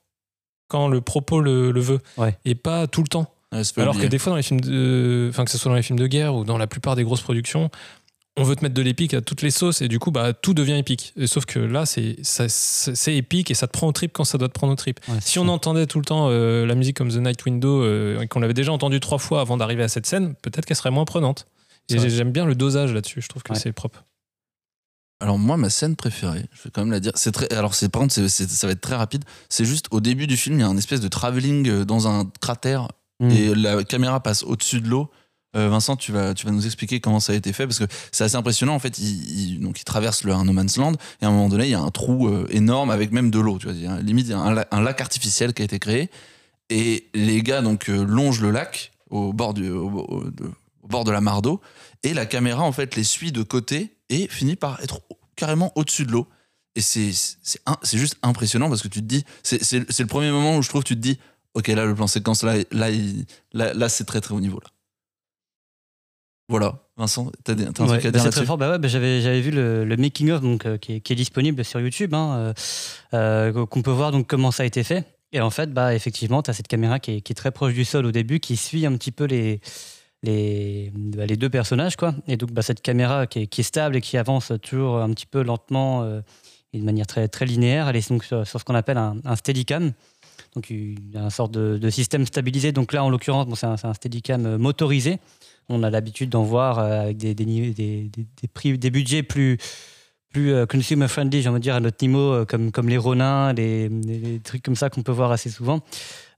[0.69, 2.37] quand le propos le, le veut Ouais.
[2.45, 5.29] et pas tout le temps Ouais, pas Alors que des fois, dans les films de.
[5.31, 7.21] Enfin, que ce soit dans les films de guerre ou dans la plupart des grosses
[7.21, 7.71] productions,
[8.37, 10.55] on veut te mettre de l'épique à toutes les sauces et du coup, bah, tout
[10.55, 11.13] devient épique.
[11.17, 14.39] Et sauf que là, c'est c'est épique et ça te prend au trip quand ça
[14.39, 14.99] doit te prendre au trip.
[15.09, 18.21] Ouais, Si on entendait tout le temps euh, la musique comme The Night Window euh,
[18.21, 20.91] et qu'on l'avait déjà entendu trois fois avant d'arriver à cette scène, peut-être qu'elle serait
[20.91, 21.47] moins prenante.
[21.91, 23.21] Et j'aime bien le dosage là-dessus.
[23.23, 23.59] Je trouve que Ouais.
[23.59, 24.03] c'est propre.
[25.21, 27.13] Alors moi, ma scène préférée, je vais quand même la dire.
[27.15, 27.51] C'est très.
[27.53, 29.25] Alors c'est par contre, ça va être très rapide.
[29.49, 32.09] C'est juste au début du film, il y a un espèce de travelling euh, dans
[32.09, 32.89] un cratère
[33.21, 33.31] Mm.
[33.31, 35.09] et la caméra passe au-dessus de l'eau.
[35.57, 38.37] Euh, Vincent, tu vas, nous expliquer comment ça a été fait parce que c'est assez
[38.37, 38.75] impressionnant.
[38.75, 41.75] En fait, il, donc le no man's land et à un moment donné, il y
[41.75, 43.59] a un trou euh, énorme avec même de l'eau.
[43.59, 45.63] Tu vois, il y a limite il y a un, la- un lac artificiel qui
[45.63, 46.11] a été créé
[46.71, 51.61] et les gars donc euh, longent le lac au bord de, la mare d'eau
[52.03, 55.01] et la caméra en fait les suit de côté et finit par être
[55.37, 56.27] carrément au-dessus de l'eau.
[56.77, 57.13] Et c'est
[57.93, 60.97] juste impressionnant parce que tu te dis, c'est le premier moment où je trouve tu
[60.97, 61.19] te dis,
[61.55, 62.91] ok là le plan séquence là là
[63.53, 64.74] là, là, c'est très très haut niveau là.
[66.49, 68.59] Voilà, Vincent, t'as t'as un Ouais, truc à bah, dire c'est très fort.
[68.59, 71.15] Bah ouais, bah, j'avais, j'avais vu le, le making of donc euh, qui, est, qui
[71.15, 72.53] est disponible sur YouTube, hein, euh,
[73.55, 75.07] euh, qu'on peut voir donc comment ça a été fait.
[75.33, 77.73] Et en fait, bah effectivement, tu as cette caméra qui est, qui est très proche
[77.73, 79.61] du sol au début, qui suit un petit peu les
[80.23, 82.15] les, bah, les deux personnages quoi.
[82.29, 85.11] Et donc bah, cette caméra qui est, qui est stable et qui avance toujours un
[85.11, 86.21] petit peu lentement euh,
[86.75, 89.17] et de manière très très linéaire, elle est donc sur, sur ce qu'on appelle un,
[89.25, 89.93] un steadicam.
[90.55, 92.73] Donc il y a un sorte de, de système stabilisé.
[92.73, 95.19] Donc là, en l'occurrence, bon, c'est un, c'est un steadicam motorisé.
[95.69, 99.23] On a l'habitude d'en voir euh, avec des, des, des, des, des prix, des budgets
[99.23, 99.59] plus,
[100.33, 102.99] plus euh, consumer friendly, j'ai envie de dire, à notre niveau, euh, comme, comme les
[102.99, 103.91] Ronin, les
[104.45, 105.81] trucs comme ça qu'on peut voir assez souvent.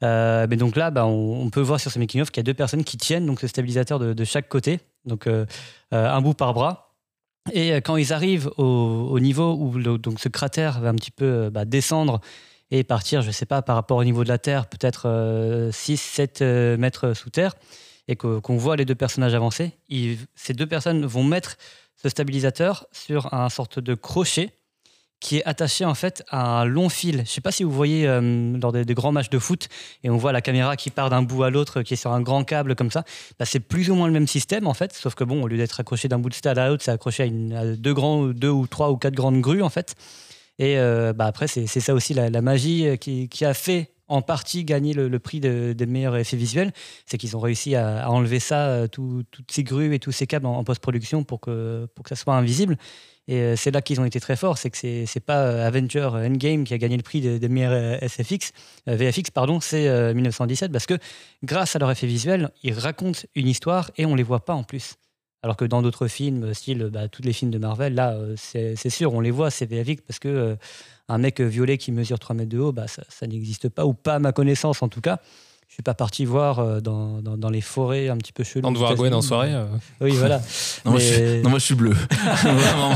[0.03, 2.55] Euh, mais donc là, bah, on, peut voir sur ce making-of qu'il y a deux
[2.55, 5.47] personnes qui tiennent donc ce stabilisateur de, chaque côté, donc euh,
[5.93, 6.95] euh, un bout par bras.
[7.53, 11.11] Et euh, quand ils arrivent au, au niveau où donc ce cratère va un petit
[11.11, 12.21] peu euh, bah, descendre
[12.71, 15.07] et partir, je sais pas, par rapport au niveau de la Terre, peut-être
[15.71, 17.55] 6-7 mètres sous terre,
[18.09, 19.73] et qu'on voit les deux personnages avancer,
[20.35, 21.57] ces deux personnes vont mettre
[21.97, 24.53] ce stabilisateur sur un sorte de crochet
[25.19, 27.23] qui est attaché en fait à un long fil.
[27.25, 29.69] Je sais pas si vous voyez euh, lors des, grands matchs de foot
[30.05, 32.21] et on voit la caméra qui part d'un bout à l'autre, qui est sur un
[32.21, 33.03] grand câble comme ça.
[33.39, 35.57] Bah, c'est plus ou moins le même système en fait, sauf que bon, au lieu
[35.57, 38.67] d'être accroché d'un bout de stade à l'autre, c'est accroché à, deux, grands, deux ou
[38.67, 39.95] trois ou quatre grandes grues en fait.
[40.59, 44.65] Et euh, bah, après, c'est ça aussi la, magie euh, qui a fait en partie
[44.65, 46.73] gagner le, prix de- des meilleurs effets visuels,
[47.07, 50.27] c'est qu'ils ont réussi à, enlever ça, euh, tout- toutes ces grues et tous ces
[50.27, 52.77] câbles en, post-production pour que, ça soit invisible.
[53.29, 55.67] Et euh, c'est là qu'ils ont été très forts, c'est que c'est c'est pas euh,
[55.67, 58.53] Avenger Endgame qui a gagné le prix des, des meilleurs SFX,
[58.87, 60.95] VFX, pardon, c'est euh, 1917, parce que
[61.43, 64.63] grâce à leur effet visuel, ils racontent une histoire et on les voit pas en
[64.63, 64.95] plus.
[65.47, 68.91] Alors que dans d'autres films, style bah, tous les films de Marvel, là, euh, c'est
[68.91, 70.57] sûr, on les voit, c'est VFX, parce que euh,
[71.09, 73.95] un mec violet qui mesure 3 mètres de haut, bah, ça, ça n'existe pas, ou
[73.95, 75.21] pas à ma connaissance en tout cas.
[75.69, 78.63] Je suis pas parti voir euh, dans, dans, dans les forêts un petit peu cheloues.
[78.63, 79.55] De aux voir Gwen en soirée.
[79.55, 79.67] euh.
[80.01, 80.41] Oui, voilà.
[80.85, 81.93] Non, moi, je suis, non, moi, je suis bleu.
[82.43, 82.95] Vraiment.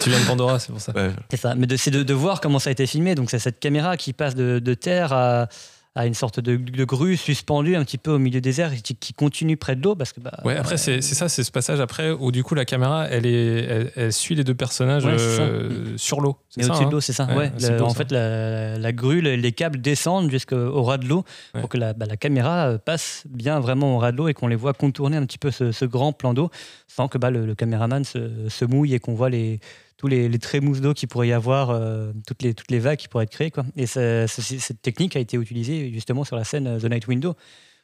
[0.00, 0.92] Tu viens de Pandora, c'est pour ça.
[0.94, 1.10] Ouais.
[1.30, 3.16] C'est ça, mais de- c'est de, de voir comment ça a été filmé.
[3.16, 5.48] Donc c'est cette caméra qui passe de, de terre à,
[5.96, 9.12] à une sorte de, de grue suspendue un petit peu au milieu des airs qui,
[9.12, 11.80] continue près de l'eau parce que bah, Ouais, après, c'est c'est ça, c'est ce passage
[11.80, 15.16] après où du coup la caméra, elle, est, elle, elle suit les deux personnages Ouais,
[15.18, 16.36] euh, sur l'eau.
[16.56, 17.26] Mais au-dessus hein de l'eau, c'est ça.
[17.26, 17.96] Ouais, Ouais, c'est le- beau, en ça.
[17.96, 21.24] fait, la, la grue, les, les câbles descendent jusqu'au ras de l'eau
[21.54, 21.60] Ouais.
[21.60, 24.34] pour que la, bah, la caméra euh, passe bien vraiment au ras de l'eau et
[24.34, 26.50] qu'on les voit contourner un petit peu ce, ce grand plan d'eau
[26.86, 29.58] sans que bah, le, le caméraman se, se mouille et qu'on voit les,
[30.00, 32.98] tous les, les trémousses d'eau qu'il pourrait y avoir, euh, toutes, les, toutes les vagues
[32.98, 33.50] qui pourraient être créées.
[33.50, 33.66] Quoi.
[33.76, 37.34] Et ça- cette technique a été utilisée justement sur la scène euh, The Night Window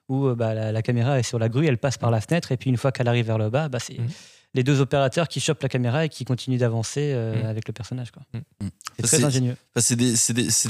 [0.09, 2.53] où euh, bah, la, la caméra est sur la grue, elle passe par la fenêtre
[2.53, 4.09] et puis une fois qu'elle arrive vers le bas, bah, c'est Mhm.
[4.55, 7.47] les deux opérateurs qui chopent la caméra et qui continuent d'avancer euh, Mhm.
[7.51, 8.13] avec le personnage.
[8.13, 8.23] Quoi.
[8.33, 8.71] Mhm.
[8.99, 9.57] C'est très ingénieux.
[9.77, 9.95] C'est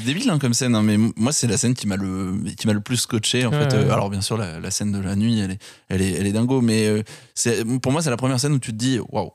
[0.05, 2.73] débile hein, comme scène, hein, mais moi c'est la scène qui m'a le qui m'a
[2.73, 3.77] le plus scotché en Ouais, fait.
[3.77, 3.91] ouais.
[3.91, 5.59] Alors bien sûr la, la scène de la nuit, elle est
[5.91, 7.03] elle est elle est dingo, mais euh,
[7.37, 9.31] c'est pour moi c'est la première scène où tu te dis waouh.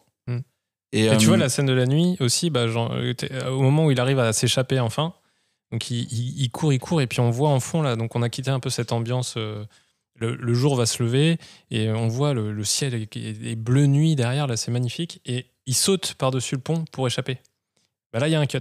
[0.94, 3.50] Et, Et tu euh, vois, la scène de la nuit aussi, bah, genre, euh, euh,
[3.50, 5.14] au moment où il arrive à s'échapper enfin,
[5.72, 8.16] donc il, il- il court, il court, et puis on voit en fond, là, donc
[8.16, 9.36] on a quitté un peu cette ambiance.
[9.38, 9.64] euh,
[10.16, 11.38] le, le jour va se lever,
[11.72, 15.46] et on voit le, le ciel est, est bleu nuit derrière, là, c'est magnifique, et
[15.66, 17.38] il saute par-dessus le pont pour échapper.
[18.14, 18.60] Bah là, il y a un cut.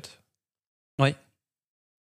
[1.01, 1.15] Ouais.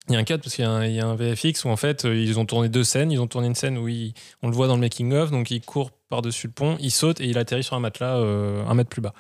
[0.09, 1.65] Il y a un cut parce qu'il y, a un- il y a un VFX
[1.65, 3.13] où en fait euh, ils ont tourné deux scènes.
[3.13, 5.51] Ils ont tourné une scène où il- on le voit dans le making of, donc
[5.51, 8.75] il court par-dessus le pont, il saute et il atterrit sur un matelas euh, un
[8.75, 9.13] mètre plus bas.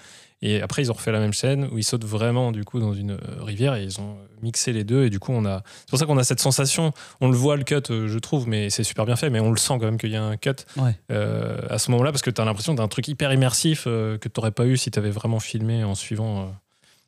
[0.42, 2.94] Et après ils ont refait la même scène où il saute vraiment du coup dans
[2.94, 5.62] une euh, rivière et ils ont mixé les deux et du coup on a.
[5.80, 6.92] C'est pour ça qu'on a cette sensation.
[7.20, 9.28] On le voit le cut, euh, je trouve, mais c'est super bien fait.
[9.28, 10.98] Mais on le sent quand même qu'il y a un cut Ouais.
[11.12, 14.28] euh, à ce moment-là parce que tu as l'impression d'un truc hyper immersif euh, que
[14.28, 16.46] tu n'aurais pas eu si tu avais vraiment filmé en suivant euh,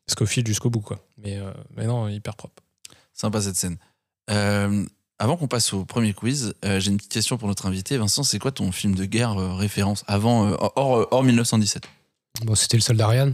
[0.08, 0.98] Scofield jusqu'au bout quoi.
[1.16, 2.62] Mais, euh, mais non, hyper propre.
[3.14, 3.76] Sympa cette scène.
[4.30, 4.84] Euh,
[5.18, 7.96] avant qu'on passe au premier quiz, euh, j'ai une petite question pour notre invité.
[7.96, 11.84] Vincent, c'est quoi ton film de guerre euh, référence avant euh, hors, hors 1917
[12.40, 13.32] Bon, c'était le soldat Ryan,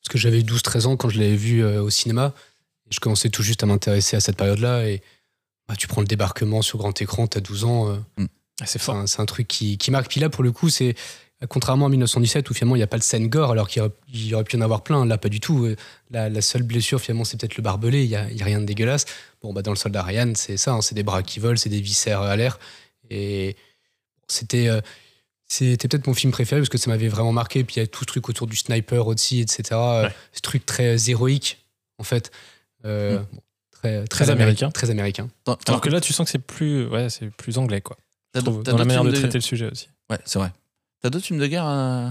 [0.00, 2.34] parce que j'avais 12-13 ans quand je l'avais vu euh, au cinéma.
[2.90, 4.86] Je commençais tout juste à m'intéresser à cette période-là.
[4.88, 5.00] Et
[5.68, 7.88] bah, tu prends le débarquement sur grand écran, t'as 12 ans.
[7.88, 8.96] euh, Ah, c'est c'est fort.
[8.96, 10.08] un, c'est un truc qui, qui marque.
[10.10, 10.94] Puis là, pour le coup, c'est
[11.48, 13.82] contrairement à 1917 où finalement il n'y a pas de scène gore, alors qu'il
[14.14, 15.06] y, aurait- pu en avoir plein.
[15.06, 15.66] Là, pas du tout.
[16.10, 18.02] La, la seule blessure, finalement, c'est peut-être le barbelé.
[18.04, 19.06] Il n'y a rien de dégueulasse.
[19.40, 20.72] Bon, bah, dans le soldat Ryan, c'est ça.
[20.72, 22.58] hein, c'est des bras qui volent, c'est des viscères à l'air.
[23.08, 23.56] Et
[24.28, 24.68] c'était.
[24.68, 24.80] euh,
[25.52, 27.62] c'était peut-être mon film préféré parce que ça m'avait vraiment marqué.
[27.62, 29.62] Puis il y a tout ce truc autour du sniper aussi, etc.
[29.72, 31.58] Euh, Ce truc très héroïque,
[31.98, 32.30] en fait.
[32.84, 33.26] Euh, Mm.
[33.32, 34.70] bon, très, Très américain.
[34.70, 35.28] Très américain.
[35.66, 37.96] Alors que là, tu sens que c'est plus, ouais, c'est plus anglais, quoi.
[38.34, 39.88] Je trouve, dans la manière de films traiter le sujet aussi.
[40.08, 40.52] Ouais, c'est vrai.
[41.02, 42.08] T'as d'autres films de guerre euh,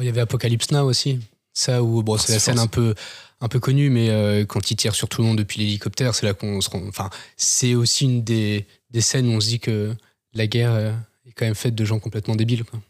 [0.00, 1.20] Il y avait Apocalypse Now aussi.
[1.52, 2.94] Ça où bon, c'est la scène un peu
[3.40, 6.26] un peu connue, mais euh, quand il tire sur tout le monde depuis l'hélicoptère, c'est
[6.26, 6.82] là qu'on se rend.
[6.88, 9.94] Enfin, c'est aussi une des, des scènes où on se dit que
[10.34, 10.92] la guerre euh,
[11.30, 12.64] est quand même faite de gens complètement débiles.
[12.64, 12.80] Quoi.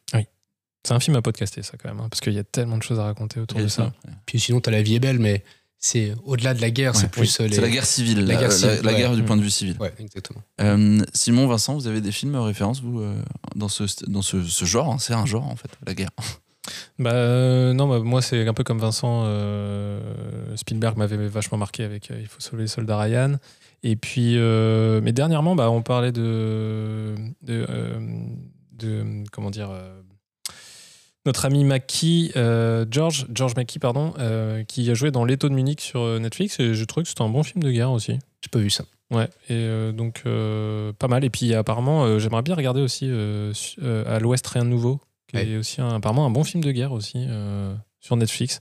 [0.83, 2.83] C'est un film à podcaster, ça, quand même, hein, parce qu'il y a tellement de
[2.83, 3.93] choses à raconter autour de ça.
[4.25, 5.45] Puis sinon, t'as La vie est belle, mais
[5.79, 7.45] c'est au-delà de la guerre, Ouais, c'est plus oui.
[7.45, 8.99] euh, les- C'est la guerre civile, La la, guerre la- civile, la ouais.
[8.99, 9.27] guerre du Mm.
[9.27, 9.77] point de vue civil.
[9.79, 10.41] Ouais, exactement.
[10.63, 13.15] Euh, Simon, Vincent, vous avez des films références, vous, euh,
[13.57, 16.11] dans ce, dans ce, ce genre hein, C'est un genre, en fait, la guerre.
[16.99, 19.23] Bah, euh, non, bah, moi, c'est un peu comme Vincent.
[19.25, 23.37] euh, Spielberg m'avait vachement marqué avec euh, Il faut sauver les soldats Ryan.
[23.83, 27.15] Et puis, euh, mais dernièrement, bah, on parlait de.
[27.43, 27.99] de, euh,
[28.73, 29.71] de- comment dire.
[29.71, 30.01] euh,
[31.27, 35.55] notre ami Mackie, euh, George, George Mackie, pardon, euh, qui a joué dans L'étau de
[35.55, 36.59] Munich sur Netflix.
[36.61, 38.13] Et je trouvais que c'était un bon film de guerre aussi.
[38.43, 38.85] J'ai pas vu ça.
[39.11, 40.23] Ouais, et euh, donc
[40.99, 41.23] pas mal.
[41.25, 45.47] Et puis apparemment, j'aimerais bien regarder aussi À l'Ouest, rien de nouveau, qui Ouais.
[45.49, 47.27] est aussi un- apparemment un bon film de guerre aussi
[48.01, 48.61] sur Netflix.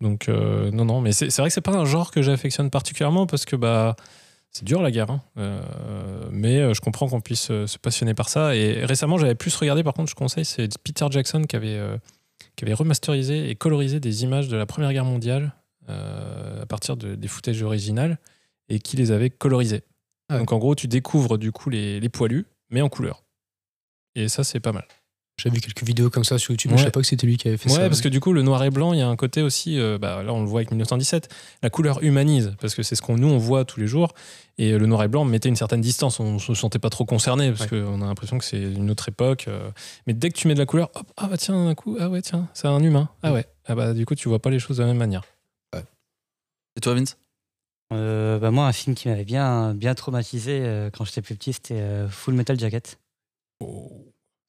[0.00, 3.26] Donc, non, non, mais c'est c'est vrai que c'est pas un genre que j'affectionne particulièrement
[3.26, 3.96] parce que bah,
[4.56, 5.10] c'est dur la guerre.
[5.10, 5.22] hein.
[5.38, 5.60] Euh,
[6.30, 8.54] mais euh, je comprends qu'on puisse euh, se passionner par ça.
[8.56, 11.96] Et récemment, j'avais plus regardé, par contre, je conseille, c'est Peter Jackson qui avait, euh,
[12.56, 15.52] qui avait remasterisé et colorisé des images de la Première Guerre mondiale
[15.88, 18.18] euh, à partir de- des footages originales
[18.68, 19.82] et qui les avait colorisés.
[20.28, 20.40] Ah ouais.
[20.40, 23.22] Donc, en gros, tu découvres du coup les, les poilus, mais en couleur.
[24.14, 24.86] Et ça, c'est pas mal.
[25.38, 26.78] J'ai vu quelques vidéos comme ça sur YouTube, mais Ouais.
[26.78, 27.88] je savais pas que c'était lui qui avait fait Ouais, ça.
[27.88, 29.98] parce que du coup, le noir et blanc, il y a un côté aussi, euh,
[29.98, 31.28] bah, là on le voit avec 1917,
[31.62, 34.14] la couleur humanise, parce que c'est ce qu'on nous on voit tous les jours,
[34.56, 37.52] et le noir et blanc mettait une certaine distance, on se sentait pas trop concerné,
[37.52, 39.70] parce qu'on a l'impression que c'est une autre époque, euh,
[40.06, 42.08] mais dès que tu mets de la couleur, hop, ah bah tiens, un coup, ah
[42.08, 44.58] ouais, tiens, c'est un humain, ah ouais, ah bah du coup, tu vois pas les
[44.58, 45.22] choses de la même manière.
[46.78, 47.16] Et toi, Vince?
[47.92, 51.54] Euh, bah, moi, un film qui m'avait bien, bien traumatisé euh, quand j'étais plus petit,
[51.54, 52.98] c'était euh, Full Metal Jacket.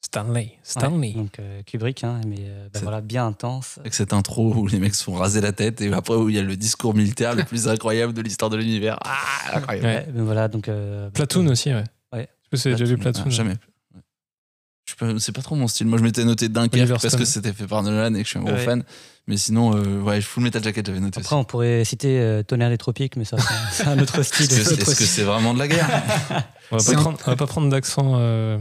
[0.01, 1.09] Stanley, Stanley.
[1.09, 3.77] Ouais, donc euh, Kubrick, hein, mais euh, bah, voilà, bien intense.
[3.79, 6.35] Avec cette intro où les mecs se font raser la tête et après où il
[6.35, 8.97] y a le discours militaire le plus incroyable de l'histoire de l'univers.
[9.03, 9.85] Ah, incroyable.
[9.87, 10.69] Ouais, mais voilà, donc.
[10.69, 11.83] euh, Platoon aussi, ouais.
[12.13, 12.29] Ouais.
[12.51, 13.23] Je sais pas si vous avez déjà vu Platoon.
[13.25, 13.53] Ah, jamais.
[14.99, 15.87] Pas- C'est pas trop mon style.
[15.87, 18.39] Moi, je m'étais noté Dunkerque parce que c'était fait par Nolan et que je suis
[18.39, 18.65] un gros Ouais.
[18.65, 18.83] fan.
[19.29, 22.69] Mais sinon, euh, ouais, Full Metal Jacket, j'avais noté Après, on pourrait citer euh, Tonnerre
[22.69, 23.35] des Tropiques, mais ça,
[23.73, 24.45] c'est- un autre style.
[24.45, 25.85] Est-ce que c'est vraiment de la guerre
[26.71, 28.57] On va, pas un- prendre, on va pas prendre d'accent euh,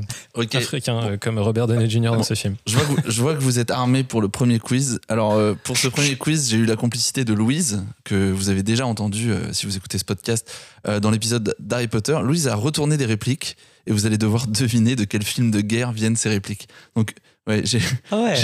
[0.54, 2.00] africain euh, comme Robert Downey Jr.
[2.10, 2.22] dans Bon.
[2.24, 2.56] ce film.
[2.66, 4.98] Je vois, que vous, je vois que vous êtes armés pour le premier quiz.
[5.08, 8.64] Alors, euh, pour ce premier quiz, j'ai eu la complicité de Louise, que vous avez
[8.64, 10.50] déjà entendu euh, si vous écoutez ce podcast,
[10.88, 12.18] euh, dans l'épisode d'Harry Potter.
[12.24, 13.56] Louise a retourné des répliques
[13.86, 16.68] et vous allez devoir deviner de quel film de guerre viennent ces répliques.
[16.94, 17.14] Donc,
[17.46, 17.80] ouais, j'ai
[18.10, 18.36] Ah ouais.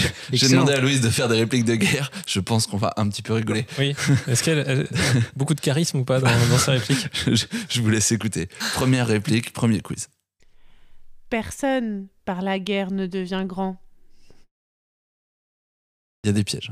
[0.48, 2.10] demandé à Louise de faire des répliques de guerre.
[2.26, 3.66] Je pense qu'on va un petit peu rigoler.
[3.78, 3.94] Oui.
[4.28, 4.88] Est-ce qu'elle elle-
[5.36, 8.48] beaucoup de charisme ou pas dans, dans sa réplique je, je vous laisse écouter.
[8.74, 10.08] Première réplique, premier quiz.
[11.30, 13.78] Personne par la guerre ne devient grand.
[16.24, 16.70] Il y a des pièges.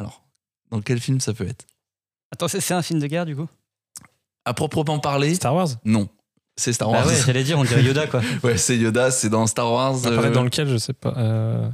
[0.00, 0.24] Alors,
[0.70, 1.66] dans quel film ça peut être?
[2.32, 3.48] Attends, c'est c'est un film de guerre, du coup?
[4.44, 5.68] À proprement parler, Star Wars?
[5.84, 6.08] non.
[6.58, 7.04] C'est Star Wars.
[7.04, 8.22] Bah ouais, j'allais dire, on dirait Yoda, quoi.
[8.42, 9.96] Ouais, c'est Yoda, c'est dans Star Wars.
[10.06, 11.14] Après, euh, dans lequel, je sais pas.
[11.18, 11.68] euh,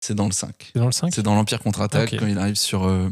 [0.00, 0.54] C'est dans le 5.
[0.74, 3.08] C'est dans le 5 C'est dans l'Empire contre-attaque quand il arrive sur euh,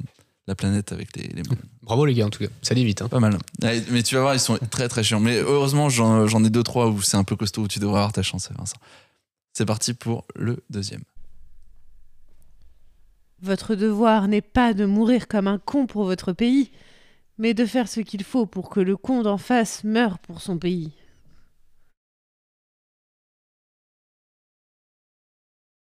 [0.47, 1.43] la planète avec les, les.
[1.83, 2.51] Bravo les gars, en tout cas.
[2.61, 3.01] Ça allait vite.
[3.01, 3.09] Hein.
[3.09, 3.39] Pas mal.
[3.63, 5.21] Ouais, Mais tu vas voir, ils sont très très chiants.
[5.21, 7.99] Mais heureusement, j'en j'en ai deux, trois où c'est un peu costaud, où tu devrais
[8.01, 8.77] avoir ta chance, Vincent.
[9.55, 11.03] C'est parti pour le deuxième.
[13.43, 16.71] Votre devoir n'est pas de mourir comme un con pour votre pays,
[17.43, 20.59] mais de faire ce qu'il faut pour que le con d'en face meure pour son
[20.59, 20.93] pays.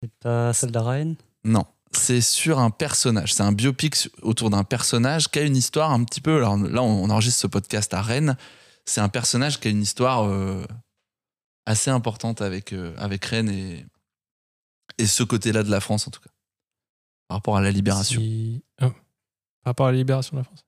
[0.00, 1.66] C'est pas Soldat Ryan Non.
[1.90, 3.34] C'est sur un personnage.
[3.34, 6.36] C'est un biopic autour d'un personnage qui a une histoire un petit peu.
[6.36, 8.36] Alors là, on on enregistre ce podcast à Rennes.
[8.84, 10.64] C'est un personnage qui a une histoire euh,
[11.66, 13.84] assez importante avec, euh, avec Rennes et,
[14.98, 16.30] et ce côté-là de la France, en tout cas.
[17.26, 18.20] Par rapport à la libération.
[18.20, 18.90] Si- oh.
[19.64, 20.67] Par rapport à la libération de la France.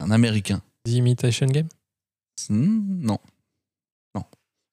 [0.00, 0.60] Un Américain.
[0.84, 1.68] The Imitation Game?
[2.48, 3.18] Hmm, non.
[4.14, 4.24] Non.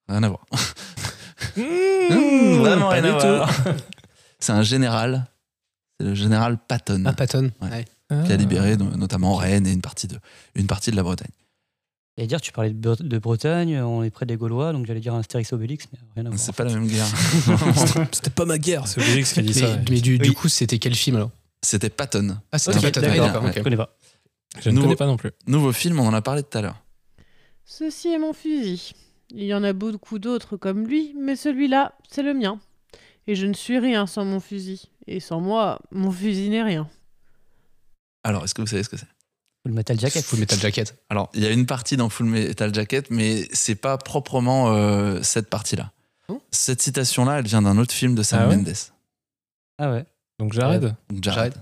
[0.09, 0.45] Rien à voir.
[1.55, 3.28] Mmh, vraiment pas rien du à tout.
[3.28, 3.63] voir.
[4.39, 5.28] C'est un général.
[5.99, 7.03] C'est le général Patton.
[7.05, 7.51] Ah, Patton.
[7.61, 7.69] Ouais.
[7.69, 7.86] Ouais.
[8.25, 8.38] Qui a Ah.
[8.38, 10.17] libéré no- notamment Rennes et une partie de,
[10.55, 11.32] une partie de la Bretagne.
[12.17, 14.99] J'allais dire, tu parlais de, Bre- de Bretagne, on est près des Gaulois, donc j'allais
[14.99, 16.39] dire un Astérix Obélix, mais rien à voir.
[16.39, 17.05] C'est pas la même guerre.
[18.11, 19.78] C'était pas ma guerre, c'est Obélix qui a dit Mais, ça.
[19.89, 20.36] mais du, du Oui.
[20.36, 21.32] coup, c'était quel film alors?
[21.63, 22.38] C'était Patton.
[22.51, 23.01] Ah, c'était Patton.
[23.01, 23.51] d'accord.
[23.55, 23.95] Je connais pas.
[24.60, 25.32] Je ne Nouveau- connais pas non plus.
[25.48, 26.82] Nouveau film, on en a parlé tout à l'heure.
[27.66, 28.93] Ceci est mon fusil.
[29.30, 32.60] Il y en a beaucoup d'autres comme lui, mais celui-là, c'est le mien.
[33.28, 34.89] Et je ne suis rien sans mon fusil.
[35.06, 36.89] Et sans moi, mon fusil n'est rien.
[38.24, 39.08] Alors, est-ce que vous savez ce que c'est?
[39.66, 40.24] Full Metal Jacket.
[40.24, 40.95] Full Metal Jacket.
[41.10, 45.22] Alors, il y a une partie dans Full Metal Jacket, mais c'est pas proprement euh,
[45.24, 45.91] cette partie-là.
[46.30, 46.41] Oh.
[46.52, 48.74] Cette citation-là, elle vient d'un autre film de Sam Ah ouais Mendes.
[49.78, 50.06] Ah ouais.
[50.39, 50.95] Donc Jared.
[51.22, 51.54] Jared.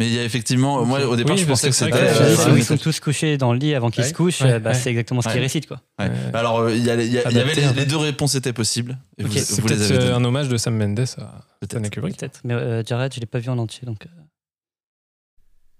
[0.00, 1.92] Mais il y a effectivement, moi au départ, Oui, je pensais que c'était.
[1.94, 4.08] euh, ils sont tous couchés dans le lit avant qu'ils Ouais.
[4.08, 4.74] se couchent, Ouais, euh, bah, ouais.
[4.74, 5.42] c'est exactement ce qu'ils Ouais.
[5.42, 5.66] récitent.
[5.66, 5.82] Quoi.
[5.98, 6.08] Ouais.
[6.10, 7.72] Euh, Alors, il y, a- il y a- il y avait les, hein.
[7.76, 8.96] les deux réponses étaient possibles.
[9.18, 11.42] Et Ok, vous, C'est vous les peut-être avez euh, un hommage de Sam Mendes à.
[11.66, 12.16] Stanley Kubrick.
[12.16, 12.40] Peut-être.
[12.44, 14.06] Mais euh, Jared, je l'ai pas vu en entier, donc.
[14.06, 14.08] euh,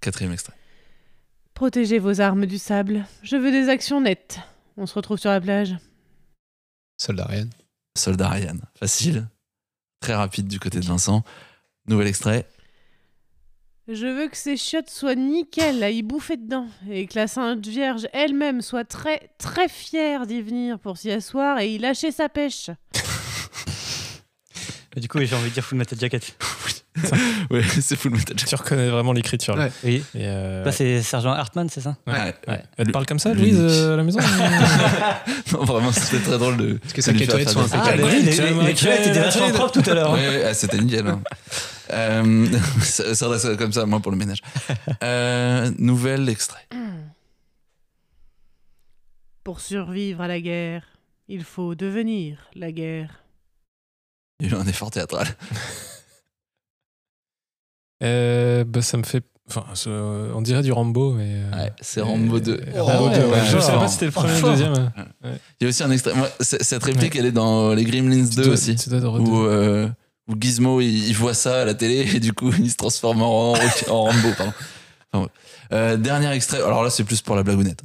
[0.01, 0.53] Quatrième extrait.
[1.53, 3.05] Protégez vos armes du sable.
[3.23, 4.39] Je veux des actions nettes.
[4.77, 5.75] On se retrouve sur la plage.
[6.97, 7.47] Soldat Ryan.
[7.97, 8.57] Soldat Ryan.
[8.79, 9.27] Facile.
[9.99, 11.23] Très rapide du côté de Vincent.
[11.87, 12.47] Nouvel extrait.
[13.87, 17.65] Je veux que ces chiottes soient nickel à y bouffer dedans et que la Sainte
[17.65, 22.29] Vierge elle-même soit très très fière d'y venir pour s'y asseoir et y lâcher sa
[22.29, 22.69] pêche.
[24.97, 26.35] Du coup, j'ai envie de dire Full Metal Jacket.
[27.49, 28.49] Oui, c'est Full Metal Jacket.
[28.49, 29.55] Tu reconnais vraiment l'écriture.
[29.55, 29.65] là.
[29.65, 29.71] Ouais.
[29.83, 29.95] Oui.
[30.13, 31.95] Et, euh, Là, c'est Sergent Hartman, c'est ça?
[32.05, 32.35] Ouais.
[32.47, 32.63] Ouais.
[32.77, 33.33] Elle te parle comme ça.
[33.33, 34.19] Louise, euh, à la maison
[35.53, 36.73] non, vraiment, c'était très drôle de.
[36.73, 39.93] Parce que toilettes faire sont des- Ah, oui, les, que- étaient vachement propres tout à
[39.93, 40.11] l'heure.
[40.11, 41.07] Ouais, ouais, ah, c'était nickel.
[41.07, 41.21] hein.
[41.93, 42.47] Euh,
[42.81, 44.37] ça, ça reste comme ça, moi, pour le ménage.
[45.03, 46.65] Euh, nouvel extrait.
[49.43, 50.83] Pour survivre à la guerre,
[51.27, 53.23] il faut devenir la guerre.
[54.39, 55.27] Il y a eu un effort théâtral.
[58.01, 59.23] Euh, bah, ça me fait.
[59.49, 61.25] Enfin, ça- on dirait du Rambo, mais.
[61.35, 62.53] euh, Ouais, c'est Rambo 2.
[62.73, 63.39] euh, Rambo 2, ouais.
[63.51, 64.73] Je sais pas si c'était le premier ou le deuxième.
[64.73, 65.31] Ouais.
[65.59, 66.13] Il y a aussi un extrait.
[66.13, 68.75] Moi, cette réplique, elle est dans les Gremlins 2 dois- aussi.
[68.75, 69.89] tu dois te où, euh,
[70.29, 73.21] où Gizmo, il, il voit ça à la télé et du coup, il se transforme
[73.23, 73.53] en,
[73.89, 74.29] en Rambo.
[74.37, 74.53] Pardon.
[75.13, 75.29] Enfin, ouais.
[75.73, 76.61] Euh, dernier extrait.
[76.61, 77.81] Alors là, c'est plus pour la blagounette.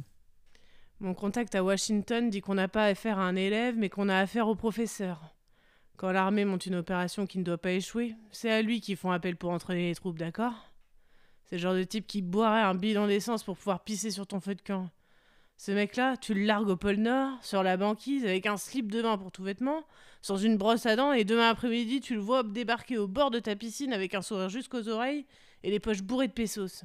[0.99, 4.17] Mon contact à Washington dit qu'on n'a pas affaire à un élève, mais qu'on a
[4.17, 5.19] affaire au professeur.
[5.97, 9.11] Quand l'armée monte une opération qui ne doit pas échouer, c'est à lui qu'ils font
[9.11, 10.71] appel pour entraîner les troupes, d'accord?
[11.45, 14.39] C'est le genre de type qui boirait un bidon d'essence pour pouvoir pisser sur ton
[14.39, 14.89] feu de camp.
[15.57, 19.01] Ce mec-là, tu le largues au pôle Nord, sur la banquise, avec un slip de
[19.01, 19.83] bain pour tout vêtement,
[20.21, 23.39] sans une brosse à dents, et demain après-midi, tu le vois débarquer au bord de
[23.39, 25.25] ta piscine avec un sourire jusqu'aux oreilles
[25.63, 26.83] et les poches bourrées de pesos.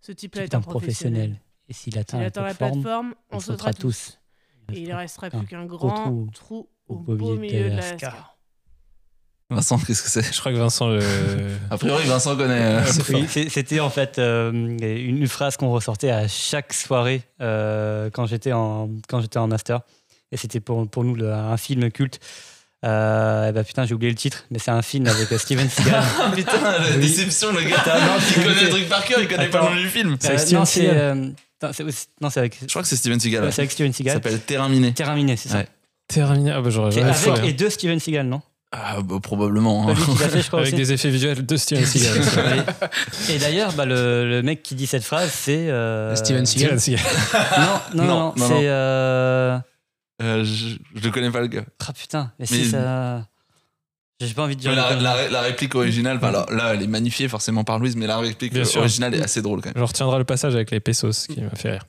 [0.00, 1.12] Ce type-là est un professionnel.
[1.30, 1.42] professionnel.
[1.68, 4.18] Et s'il atteint, la, atteint la plateforme, plateforme, on, on sautera sautera tous.
[4.66, 4.74] tous.
[4.74, 7.64] Et il ne restera plus un qu'un grand trou trou au au beau milieu de
[7.64, 8.31] de la l'Alaska.
[9.52, 11.00] Vincent, qu'est-ce que c'est Je crois que Vincent le.
[11.70, 12.60] A priori, Vincent connaît.
[12.60, 18.26] euh, Oui, c'était en fait euh, une phrase qu'on ressortait à chaque soirée euh, quand
[18.26, 19.80] j'étais en quand j'étais en master
[20.30, 22.18] et c'était pour, pour nous le- un film culte.
[22.84, 26.02] Euh, eh ben, putain, j'ai oublié le titre, mais c'est un film avec Steven Seagal.
[26.20, 27.00] Ah putain, la Oui.
[27.00, 27.78] déception, le gars.
[27.78, 30.16] Attends, non, il connaît le truc par cœur, il connaît pas le nom du film.
[30.52, 31.28] Non, c'est euh,
[31.72, 33.44] c'est aussi- non, c'est avec Je crois que c'est Steven Seagal.
[33.44, 34.14] ouais, c'est avec Steven Ça Seagal.
[34.14, 34.92] s'appelle Terminé.
[34.94, 35.58] Terminé, c'est ça.
[35.58, 35.68] Ouais.
[36.08, 36.50] Terminé.
[36.50, 38.42] Ah bah j'aurais avec et de Steven Seagal, non
[38.74, 39.88] Ah, bah, probablement.
[39.88, 39.94] Hein.
[39.94, 40.82] fait, je crois Avec aussi.
[40.82, 42.64] des effets visuels de Steven Seagal.
[43.30, 46.80] Et, d'ailleurs, bah, le, le mec qui dit cette phrase, c'est euh, Steven Seagal.
[46.80, 47.12] Steven Seagal.
[47.58, 49.58] Non, non, Non, non, c'est euh...
[50.22, 51.64] Euh, je, je le connais pas le gars.
[51.86, 53.26] ah putain, mais, Mais- si ça.
[54.20, 54.72] J'ai pas envie de dire.
[54.72, 58.06] La, la- la réplique originale, enfin, alors, là, elle est magnifiée forcément par Louise, mais
[58.06, 58.80] la réplique Bien sûr.
[58.80, 59.74] originale est assez drôle quand même.
[59.76, 61.82] Je retiendrai le passage avec les pesos qui m'a fait rire.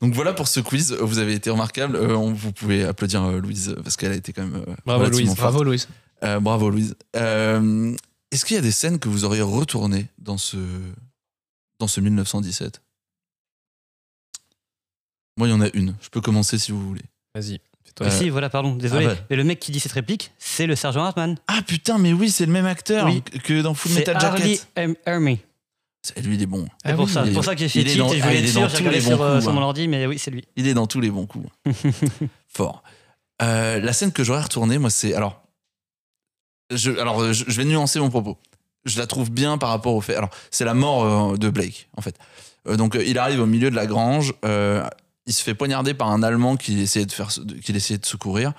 [0.00, 1.96] Donc voilà pour ce quiz, vous avez été remarquable.
[1.96, 4.62] Euh, on- vous pouvez applaudir euh, Louise parce qu'elle a été quand même.
[4.68, 5.26] euh, Bravo, Louise.
[5.28, 5.38] forte.
[5.40, 5.88] Bravo Louise.
[6.22, 6.94] Euh, bravo Louise.
[7.16, 7.94] Euh,
[8.30, 10.56] Est-ce qu'il y a des scènes que vous auriez retournées dans ce,
[11.80, 12.80] dans ce 1917
[15.36, 15.94] Moi, il y en a une.
[16.00, 17.02] Je peux commencer si vous voulez.
[17.34, 17.60] Vas-y.
[18.00, 19.06] Euh, si, voilà, pardon, désolé.
[19.06, 19.18] ah ouais.
[19.30, 21.36] Mais le mec qui dit cette réplique, c'est le sergent Hartman.
[21.48, 23.22] Ah putain, mais oui, c'est le même acteur Oui.
[23.42, 24.68] que dans Full Metal Harley Jacket.
[24.76, 25.38] Arm- Army.
[26.14, 26.66] C'est- Lui, il est bon.
[26.84, 28.04] C'est Ah pour oui, ça, il est- pour ça que j'ai fait et je ah,
[28.06, 29.64] voulais être sûr, j'ai regardé sur, bons euh, coups, sur mon hein.
[29.64, 30.44] ordi, mais oui, c'est lui.
[30.56, 31.48] Il est dans tous les bons coups.
[32.48, 32.82] Fort.
[33.42, 35.14] Euh, la scène que j'aurais retournée, moi, c'est.
[35.14, 35.42] Alors,
[36.74, 38.38] je, alors je, je vais nuancer mon propos.
[38.84, 40.14] Je la trouve bien par rapport au fait.
[40.16, 42.16] Alors, c'est la mort euh, de Blake, en fait.
[42.68, 44.34] Euh, donc, euh, il arrive au milieu de la grange.
[44.44, 44.84] euh,
[45.26, 47.28] il se fait poignarder par un Allemand qui essayait de, faire,
[47.62, 48.52] qui essayait de secourir.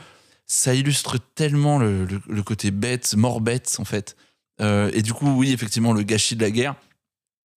[0.45, 4.15] Ça illustre tellement le, le- le côté bête, mort bête, en fait.
[4.61, 6.75] Euh, et du coup, oui, effectivement, le gâchis de la guerre,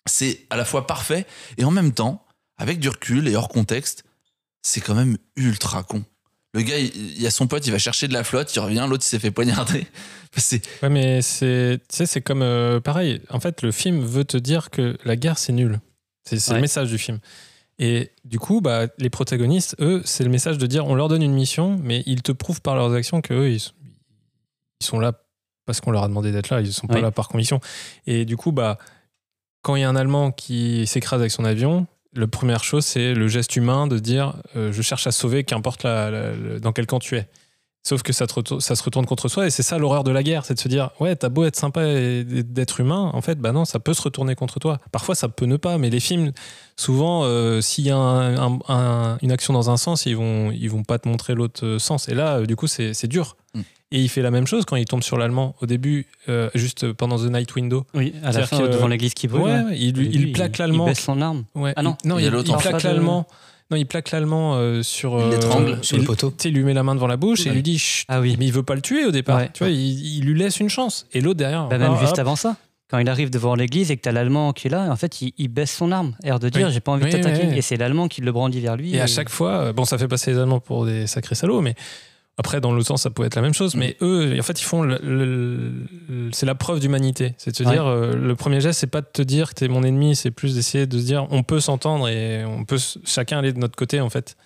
[0.07, 1.27] c'est à la fois parfait
[1.59, 2.25] et en même temps,
[2.57, 4.05] avec du recul et hors contexte,
[4.63, 6.05] c'est quand même ultra con.
[6.55, 8.61] Le gars, il, il y a son pote, il va chercher de la flotte, il
[8.61, 9.87] revient, l'autre il s'est fait poignarder.
[10.83, 13.21] Ouais, mais c'est, tu sais, c'est comme euh, pareil.
[13.29, 15.79] En fait, le film veut te dire que la guerre, c'est nul.
[16.25, 16.55] C'est, Ouais.
[16.55, 17.19] le message du film.
[17.79, 21.21] Et du coup, bah, les protagonistes, eux, c'est le message de dire on leur donne
[21.23, 23.73] une mission, mais ils te prouvent par leurs actions qu'eux, ils, sont-
[24.81, 25.13] ils sont là
[25.67, 27.61] parce qu'on leur a demandé d'être là, ils sont pas là par conviction.
[28.07, 28.79] Et du coup, bah,
[29.63, 33.15] quand il y a un Allemand qui s'écrase avec son avion, la première chose, c'est
[33.15, 37.17] le geste humain de dire euh, je cherche à sauver, qu'importe dans quel camp tu
[37.17, 37.27] es.
[37.85, 40.55] Sauf que ça, se retourne contre soi et c'est ça l'horreur de la guerre, c'est
[40.55, 43.65] de se dire ouais t'as beau être sympa et d'être humain, en fait bah non
[43.65, 44.79] ça peut se retourner contre toi.
[44.93, 46.31] Parfois ça peut ne pas, mais les films
[46.77, 50.53] souvent euh, s'il y a un- un- un- une action dans un sens ils vont
[50.53, 53.37] ils vont pas te montrer l'autre euh, sens et là du coup c'est c'est dur.
[53.55, 53.61] Mm.
[53.95, 56.93] Et il fait la même chose quand il tombe sur l'allemand au début euh, juste
[56.93, 57.85] pendant The Night Window.
[57.95, 59.43] Oui, à la C'est-à-dire fin, que- devant l'église qui brûle.
[59.43, 59.65] Ouais, ouais.
[59.65, 60.87] ouais, il, plaque l'allemand.
[60.87, 61.45] Il baisse son arme.
[61.55, 61.97] Ouais, Ah non.
[62.03, 63.27] il, non, Il y a il, l'autre il en plaque l'allemand.
[63.71, 65.15] Non, il plaque l'allemand euh, sur.
[65.17, 65.39] Euh,
[65.83, 66.33] sur le poteau.
[66.45, 68.37] il lui met la main devant la bouche et il lui dit Chut Ah oui.
[68.39, 69.39] Mais il veut pas le tuer au départ.
[69.39, 69.51] Ouais.
[69.53, 71.07] Tu vois, il, il lui laisse une chance.
[71.13, 71.69] Et l'autre derrière.
[71.69, 72.19] Bah, même ah, juste hop.
[72.21, 72.57] avant ça.
[72.91, 75.33] Quand il arrive devant l'église et que t'as l'allemand qui est là, en fait, il,
[75.39, 76.73] il baisse son arme, air de dire Oui.
[76.75, 77.45] j'ai pas envie Oui, de t'attaquer.
[77.45, 77.59] oui, oui.
[77.59, 78.95] Et c'est l'allemand qui le brandit vers lui.
[78.95, 81.75] Et à chaque fois, bon, ça fait passer les Allemands pour des sacrés salauds, mais
[82.39, 83.75] après, dans l'autre sens, ça peut être la même chose.
[83.75, 84.83] Mais eux, en fait, ils font.
[84.83, 85.73] le- le-
[86.09, 87.35] le- c'est la preuve d'humanité.
[87.39, 87.73] C'est de se Ouais.
[87.73, 90.31] dire, euh, le premier geste, c'est pas de te dire que t'es mon ennemi, c'est
[90.31, 93.77] plus d'essayer de se dire, on peut s'entendre et on peut chacun aller de notre
[93.77, 94.37] côté, en fait,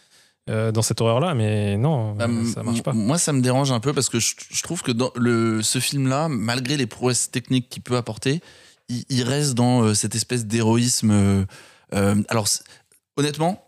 [0.51, 1.34] euh, dans cette horreur-là.
[1.34, 2.93] Mais non, Bah, ça marche pas.
[2.93, 5.78] Moi, ça me dérange un peu parce que je, je trouve que dans le, ce
[5.78, 8.41] film-là, malgré les prouesses techniques qu'il peut apporter,
[8.89, 11.11] il, il reste dans euh, cette espèce d'héroïsme.
[11.12, 11.45] euh,
[11.95, 12.49] euh, alors,
[13.16, 13.62] honnêtement,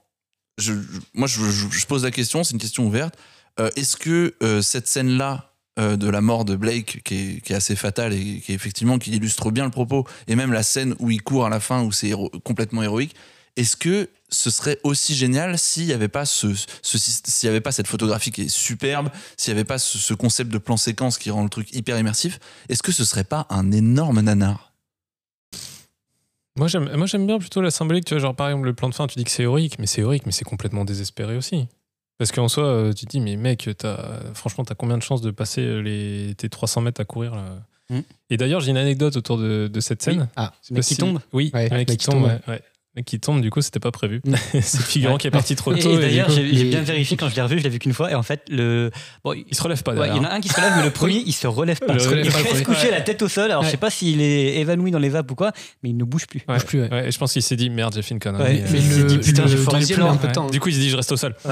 [0.58, 0.78] je, je-
[1.14, 3.14] moi, je, je- je pose la question, c'est une question ouverte.
[3.60, 5.48] Euh, Est-ce que euh, cette scène-là,
[5.78, 9.52] euh, de la mort de Blake qui est, assez fatale et qui effectivement qui illustre
[9.52, 12.12] bien le propos et même la scène où il court à la fin où c'est
[12.42, 13.14] complètement héroïque.
[13.54, 16.48] Est-ce que ce serait aussi génial s'il n'y avait pas ce,
[16.82, 20.50] s'il avait pas cette photographie qui est superbe, s'il n'y avait pas ce, ce concept
[20.50, 23.70] de plan séquence qui rend le truc hyper immersif Est-ce que ce serait pas un
[23.70, 24.72] énorme nanar?
[26.56, 28.88] Moi j'aime, moi j'aime bien plutôt la symbolique, tu vois, genre par exemple le plan
[28.88, 31.68] de fin, tu dis que c'est héroïque, mais c'est héroïque, mais c'est complètement désespéré aussi.
[32.18, 35.22] Parce qu'en soi, euh, tu te dis, mais mec, t'as, franchement, t'as combien de chances
[35.22, 37.44] de passer euh, les, tes 300 mètres à courir là
[37.90, 38.00] Mm.
[38.30, 40.28] Et d'ailleurs, j'ai une anecdote autour de, de cette scène.
[40.36, 41.20] Ah, mec qui tombe?
[41.32, 42.24] Oui, Ouais, mec qui tombe.
[42.24, 42.62] ouais, ouais.
[43.06, 44.20] Qui tombe, du coup, c'était pas prévu.
[44.60, 45.92] c'est le figurant qui est parti trop tôt.
[45.92, 48.10] et d'ailleurs, coup, j'ai bien vérifié quand je l'ai revu, je l'ai vu qu'une fois,
[48.10, 48.90] et en fait, le.
[49.24, 50.90] Bon, il se relève pas il y en a un qui se relève, mais le
[50.90, 51.94] premier, il se relève pas.
[51.94, 52.64] Il se relève il pas, reste premier.
[52.64, 53.50] couché la tête au sol.
[53.50, 56.04] Alors, je sais pas s'il est évanoui dans les vapes ou quoi, mais il ne
[56.04, 56.40] bouge plus.
[56.48, 56.54] Ouais.
[56.54, 56.90] bouge plus, ouais.
[56.90, 58.42] Ouais, et je pense qu'il s'est dit, merde, j'ai fait une connerie.
[58.42, 59.94] Ouais, mais Mais il s'est dit, putain, j'ai foiré le
[60.32, 60.48] plan.
[60.50, 61.34] Du coup, il s'est dit, je reste au sol.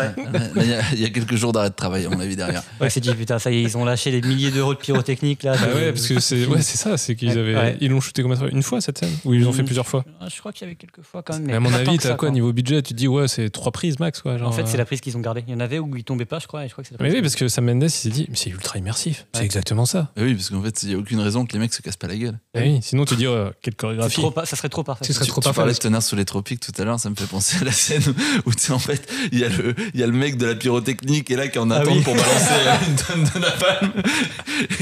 [0.95, 2.63] Il y, a- quelques jours d'arrêt de travail, à mon avis, derrière.
[2.81, 4.79] Ouais, il s'est dit, putain, ça y est, ils ont lâché des milliers d'euros de
[4.79, 5.53] pyrotechnique là.
[5.57, 8.37] Bah ouais, parce que c'est ouais, c'est ça, c'est qu'ils avaient ils l'ont shooté combien
[8.37, 8.51] de fois?
[8.51, 9.11] Une fois cette scène?
[9.25, 9.67] Ou ils l'ont fait Mm.
[9.67, 12.15] plusieurs fois Je crois qu'il y avait quelques fois quand Mais à mon avis, t'as
[12.15, 14.39] quoi niveau budget Tu te dis ouais, c'est trois prises max quoi.
[14.39, 15.45] Genre, En fait, c'est euh, la prise qu'ils ont gardée.
[15.47, 16.99] Il y en avait où il tombait pas, je crois, et je crois que c'est
[17.01, 19.27] la Mais oui, parce que Sam Mendes, il s'est dit, mais c'est ultra immersif.
[19.35, 20.13] C'est exactement ça.
[20.17, 21.97] Ah oui, parce qu'en fait, il n'y a aucune raison que les mecs se cassent
[21.97, 22.39] pas la gueule.
[22.57, 23.27] Ah oui, sinon tu dis
[23.63, 24.23] quelle chorégraphie.
[24.45, 25.05] ça serait trop parfait.
[25.05, 25.53] Tu, trop tu parfait.
[25.57, 27.73] parlais de tonnerre sous les tropiques tout à l'heure, ça me fait penser à la
[27.73, 28.03] scène
[28.47, 30.47] où, tu sais, en fait, il y, a le- il y a le mec de
[30.47, 32.03] la pyrotechnique et là qui est en Ah attente oui.
[32.03, 33.93] pour balancer euh, une tonne de napalm.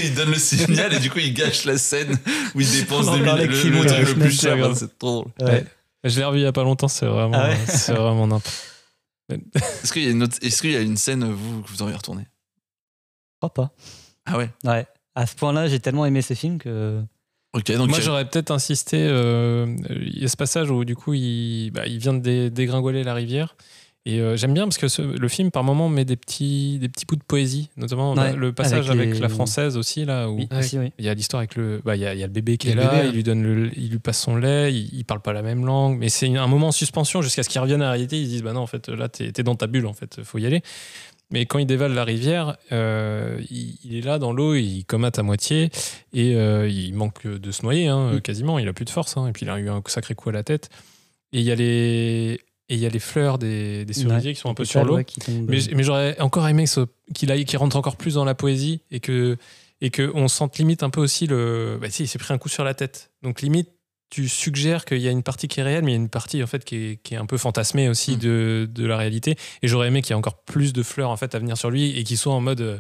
[0.03, 2.17] Il donne le signal et du coup, il gâche la scène
[2.55, 3.71] où il dépense des milliers, avec le,
[4.05, 4.57] le plus cher.
[4.77, 5.49] C'est trop drôle.
[5.49, 5.65] Ouais.
[6.05, 8.71] Je l'ai revu il y a pas longtemps, c'est vraiment, Ah ouais c'est vraiment n'importe.
[9.31, 11.83] Est-ce qu'il y a une autre- est-ce qu'il y a une scène, vous, que vous
[11.83, 13.75] auriez retourné Je crois pas.
[14.27, 14.51] Ah ouais?
[14.65, 14.87] Ouais.
[15.15, 17.03] À ce point-là, j'ai tellement aimé ce film que.
[17.55, 18.99] Donc Moi, j'aurais peut-être insisté.
[19.01, 22.51] euh, Il y a ce passage où, du coup, il, bah, il vient de dé-
[22.51, 23.57] dégringoler la rivière.
[24.07, 26.91] Et euh, j'aime bien parce que ce- le film, par moment, met des petits, des
[26.91, 30.49] petits bouts de poésie, notamment Ouais, le passage avec la française aussi, là, où Oui,
[30.59, 30.93] aussi, oui.
[30.99, 31.81] il y a l'histoire avec le.
[31.85, 33.23] Bah, il, y a, il y a le bébé qui est là, bébé, il, lui
[33.23, 36.11] donne le, il lui passe son lait, il, il parle pas la même langue, mais
[36.11, 38.21] c'est un moment en suspension jusqu'à ce qu'ils reviennent à la réalité.
[38.21, 40.23] Ils se disent Bah non, en fait, là, t'es es dans ta bulle, en fait,
[40.23, 40.61] faut y aller.
[41.31, 45.19] Mais quand il dévale la rivière, euh, il, il est là dans l'eau, il comate
[45.19, 45.71] à moitié
[46.13, 48.21] et euh, il manque de se noyer hein, Mm.
[48.21, 48.59] quasiment.
[48.59, 50.33] Il a plus de force hein, et puis il a eu un sacré coup à
[50.33, 50.69] la tête.
[51.33, 52.39] Et il y a les
[52.69, 54.85] et il y a les fleurs des, des cerisiers Ouais, qui sont un peu sur
[54.85, 54.97] l'eau.
[54.97, 55.07] ouais.
[55.29, 56.65] Mais, mais j'aurais encore aimé
[57.15, 59.37] qu'il rentre encore plus dans la poésie et que
[59.81, 61.79] et que on sente limite un peu aussi le.
[61.81, 63.11] Bah si, il s'est pris un coup sur la tête.
[63.23, 63.69] Donc limite,
[64.09, 66.09] tu suggères qu'il y a une partie qui est réelle, mais il y a une
[66.09, 68.19] partie en fait qui est, qui est un peu fantasmée aussi Mm.
[68.19, 69.37] de, de la réalité.
[69.63, 71.71] Et j'aurais aimé qu'il y ait encore plus de fleurs en fait à venir sur
[71.71, 72.61] lui et qu'il soit en mode.
[72.63, 72.79] euh,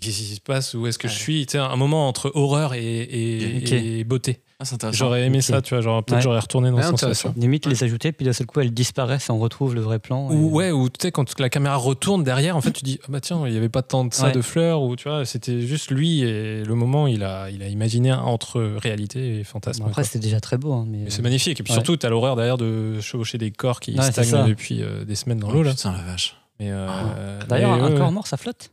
[0.00, 0.74] Qu'est-ce qui se passe?
[0.74, 1.46] Où est-ce que je suis?
[1.46, 3.72] Tu sais, un moment entre horreur et, et- Ok.
[3.72, 4.40] et beauté.
[4.60, 4.90] Ah.
[4.92, 5.80] J'aurais aimé ça, tu vois.
[5.80, 6.22] Genre, peut-être Ouais.
[6.22, 7.08] j'aurais retourné dans Ouais, ce sens-là.
[7.08, 7.34] intéressant.
[7.36, 10.30] Limite, les ajouter, puis d'un seul coup, elles disparaissent et on retrouve le vrai plan.
[10.30, 12.98] et- Ou ouais, ou tu sais, quand la caméra retourne derrière, en fait, tu dis,
[13.04, 14.32] ah bah tiens, il n'y avait pas tant de ça Ouais.
[14.32, 17.68] de fleurs, ou tu vois, c'était juste lui et le moment, il a, il a
[17.68, 19.82] imaginé un entre réalité et fantasme.
[19.84, 20.72] Bon, après, c'était déjà très beau.
[20.74, 20.98] hein, mais...
[21.04, 21.58] Mais c'est magnifique.
[21.58, 21.76] Et puis Ouais.
[21.76, 25.38] surtout, tu as l'horreur derrière de chevaucher des corps qui stagnent depuis euh, des semaines
[25.38, 25.62] dans Oh, l'eau.
[25.62, 25.70] là.
[25.70, 26.36] Putain, la vache.
[26.60, 28.70] Euh, D'ailleurs, mais, un ouais, corps mort, ça flotte?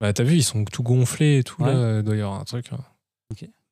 [0.00, 1.62] Bah, t'as vu, ils sont tout gonflés et tout.
[1.64, 2.66] Là, il doit y avoir un truc.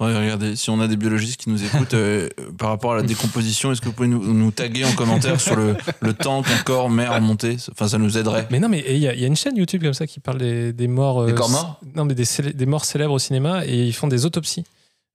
[0.01, 3.03] Ouais, regardez, si on a des biologistes qui nous écoutent euh, par rapport à la
[3.03, 6.59] décomposition, est-ce que vous pouvez nous, nous taguer en commentaire sur le, le temps qu'un
[6.65, 7.57] corps met à remonter?
[7.71, 8.49] Enfin, ça nous aiderait.
[8.51, 10.19] Mais non, mais il y, a- il y a une chaîne YouTube comme ça qui
[10.21, 11.27] parle des, des morts.
[11.27, 11.81] Des euh, corps morts?
[11.95, 14.65] Non, mais des, des morts célèbres au cinéma et ils font des autopsies.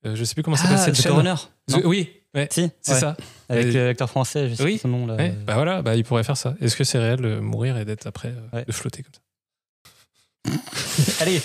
[0.06, 1.12] Euh, je sais plus comment s'appelle Ah, cette The chaîne.
[1.12, 1.34] Coroner
[1.68, 3.00] The- non Oui, ouais, Si, c'est ouais.
[3.00, 3.18] ça.
[3.50, 4.78] Avec Et- l'acteur français, je sais Oui.
[4.78, 5.08] son nom.
[5.08, 5.16] Là.
[5.16, 6.56] Ouais, bah voilà, bah, il pourrait faire ça.
[6.62, 8.64] Est-ce que c'est réel de mourir et d'être après, euh, Ouais.
[8.66, 9.20] de flotter comme ça?
[11.20, 11.42] Allez,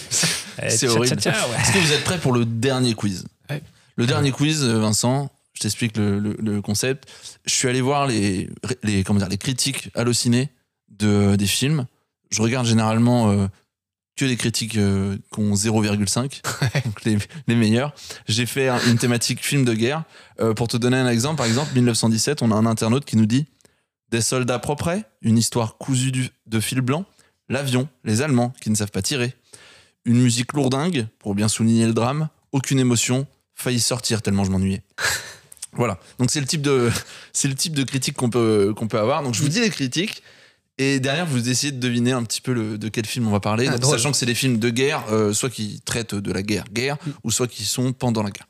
[0.71, 1.17] C'est horrible.
[1.59, 3.63] Est-ce que vous êtes prêts pour le dernier quiz Ouais.
[3.97, 7.09] Le dernier quiz, euh, Vincent, je t'explique le, le- le concept.
[7.45, 8.49] Je suis allé voir les,
[8.83, 10.49] les, comment dire, les critiques hallucinées
[10.89, 11.87] de, des films.
[12.31, 13.47] Je regarde généralement euh,
[14.17, 16.41] que des critiques euh, qui ont 0,5,
[16.85, 17.95] donc les, les meilleurs.
[18.29, 20.05] J'ai fait un- une thématique film de guerre.
[20.41, 23.27] Euh, pour te donner un exemple, par exemple, 1917, on a un internaute qui nous
[23.27, 23.47] dit
[24.11, 27.05] Des soldats propres, une histoire cousue du- de fil blanc,
[27.53, 29.35] l'avion, les Allemands qui ne savent pas tirer,
[30.05, 34.83] une musique lourdingue pour bien souligner le drame, aucune émotion, failli sortir tellement je m'ennuyais.
[35.75, 36.01] voilà.
[36.19, 36.91] Donc c'est le type de
[37.33, 39.23] c'est le type de critique qu'on peut qu'on peut avoir.
[39.23, 40.23] Donc je vous dis les critiques
[40.79, 43.41] et derrière vous essayez de deviner un petit peu le, de quel film on va
[43.41, 46.33] parler, Ah, Donc, sachant que c'est des films de guerre, euh, soit qui traitent de
[46.33, 48.49] la guerre, guerre, ou soit qui sont pendant la guerre.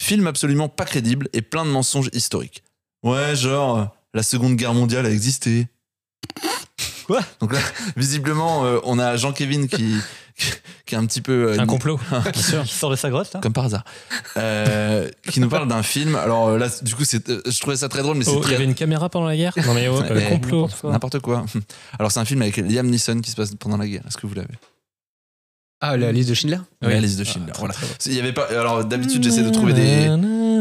[0.00, 2.62] Film absolument pas crédible et plein de mensonges historiques.
[3.02, 5.66] Ouais, genre euh, la Seconde Guerre mondiale a existé.
[7.08, 7.58] Quoi Donc là,
[7.96, 9.94] visiblement, euh, on a Jean-Kévin qui,
[10.86, 11.52] qui est un petit peu.
[11.52, 11.98] euh, Un complot.
[12.34, 13.30] qui sort de sa grotte.
[13.34, 13.40] hein.
[13.40, 13.82] comme par hasard,
[14.36, 16.14] euh, qui nous parle d'un film.
[16.16, 18.42] Alors euh, là, du coup, c'est, euh, je trouvais ça très drôle, mais c'est Oh,
[18.44, 20.68] il y avait une caméra pendant la guerre Non, mais oh, euh, Ouais, complot.
[20.68, 20.92] n'importe quoi.
[20.92, 21.46] n'importe quoi.
[21.98, 24.02] Alors c'est un film avec Liam Neeson qui se passe pendant la guerre.
[24.06, 24.54] Est-ce que vous l'avez
[25.80, 27.52] Ah, la liste de Schindler Oui, la liste de Schindler.
[27.58, 27.74] voilà.
[28.04, 28.46] Il y avait pas.
[28.50, 30.08] Alors d'habitude, j'essaie de trouver des,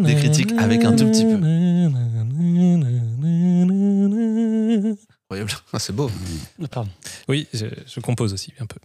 [0.01, 1.37] des critiques avec un tout petit peu.
[5.29, 5.51] Incroyable.
[5.73, 6.09] Ah, c'est beau.
[6.71, 6.89] Pardon.
[7.27, 8.79] Oui, je, je compose aussi un peu.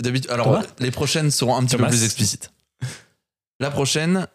[0.00, 1.88] D'habitude, alors Thomas les prochaines seront un petit Thomas.
[1.88, 2.50] peu plus explicites.
[3.60, 4.26] La prochaine,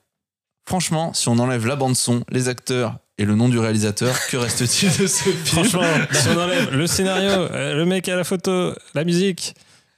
[0.67, 4.37] franchement, si on enlève la bande son, les acteurs et le nom du réalisateur, que
[4.37, 5.45] reste-t-il de ce film?
[5.45, 9.53] Franchement, si on enlève le scénario, euh, le mec à la photo, la musique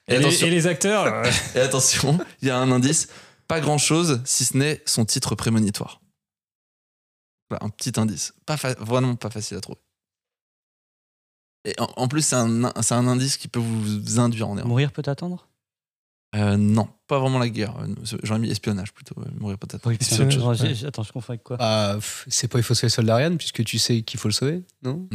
[0.07, 0.47] Et et, les, attention.
[0.47, 3.07] et les acteurs, euh, Et attention, il y a un indice,
[3.47, 6.01] pas grand-chose si ce n'est son titre prémonitoire.
[7.49, 9.79] Voilà, un petit indice, pas vraiment pas facile à trouver.
[11.65, 14.67] Et en, en plus, c'est un, c'est un indice qui peut vous induire en erreur.
[14.67, 15.47] Mourir peut attendre?
[16.35, 17.75] Euh, non, pas vraiment la guerre.
[17.79, 17.93] Euh,
[18.23, 19.15] J'aurais mis espionnage plutôt.
[19.39, 19.87] Mourir peut-être.
[19.87, 20.43] Oui, C'est autre chose.
[20.43, 20.73] Non, j'ai- Ouais.
[20.73, 21.57] j'ai- Attends, je confonds avec quoi?
[21.59, 21.97] Ah,
[22.27, 24.63] c'est pas il faut sauver le soldat Ryan, puisque tu sais qu'il faut le sauver,
[24.81, 25.07] non?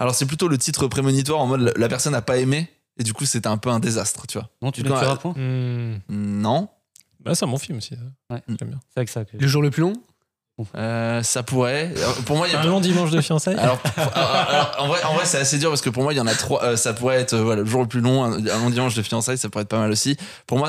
[0.00, 2.68] Alors, c'est plutôt le titre prémonitoire en mode la, personne n'a pas aimé
[2.98, 4.50] et du coup, c'était un peu un désastre, tu vois.
[4.60, 5.34] Non, tu coup, tueras euh, point?
[5.36, 6.68] Hmm, Non.
[7.20, 7.94] bah, c'est un bon film aussi.
[8.30, 8.42] Ouais.
[8.48, 8.80] J'aime bien.
[8.88, 9.36] C'est avec ça que.
[9.36, 9.92] Le jour le plus long?
[10.76, 11.92] Euh, ça pourrait.
[12.26, 13.56] Pour moi, il y a Un pas- long dimanche de fiançailles.
[13.56, 14.12] Alors, alors,
[14.48, 16.26] alors, en vrai, en vrai c'est assez dur parce que pour moi, il y en
[16.26, 16.62] a trois.
[16.64, 19.02] euh, ça pourrait être voilà, le jour le plus long, un, un long dimanche de
[19.02, 20.16] fiançailles, ça pourrait être pas mal aussi.
[20.46, 20.68] Pour moi,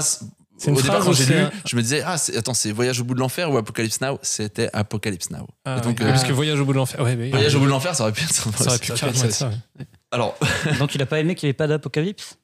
[0.68, 3.16] au départ, quand j'ai lu, un- je me disais, ah, attends, c'est Voyage au bout
[3.16, 4.20] de l'enfer ou Apocalypse Now?
[4.22, 5.48] C'était Apocalypse Now.
[5.66, 6.06] Ah, donc, oui.
[6.06, 7.02] euh, Parce que Voyage au bout de l'enfer.
[7.02, 9.48] Ouais, mais- Voyage au bout de l'enfer, ça aurait pu être Ça aurait pu ça.
[9.48, 9.86] ouais.
[10.12, 10.38] Alors,
[10.80, 12.38] Donc il a pas aimé qu'il n'y ait pas d'apocalypse?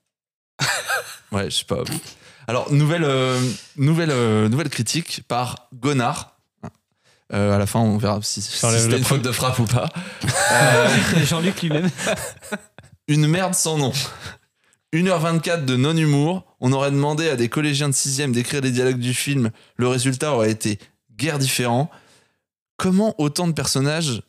[1.31, 1.79] Ouais, je sais pas.
[2.47, 3.37] Alors, nouvelle, euh,
[3.75, 6.36] nouvelle, euh, nouvelle critique par Gonard.
[7.33, 9.65] Euh, à la fin, on verra si, si c'était le une faute de frappe ou
[9.65, 9.89] pas.
[10.51, 10.87] Euh,
[11.25, 11.89] Jean-Luc lui-même.
[13.09, 13.93] Une merde sans nom.
[14.93, 16.45] 1h24 de non-humour.
[16.59, 19.51] On aurait demandé à des collégiens de 6 d'écrire les dialogues du film.
[19.75, 20.79] Le résultat aurait été
[21.17, 21.89] guère différent.
[22.77, 24.21] Comment autant de personnages,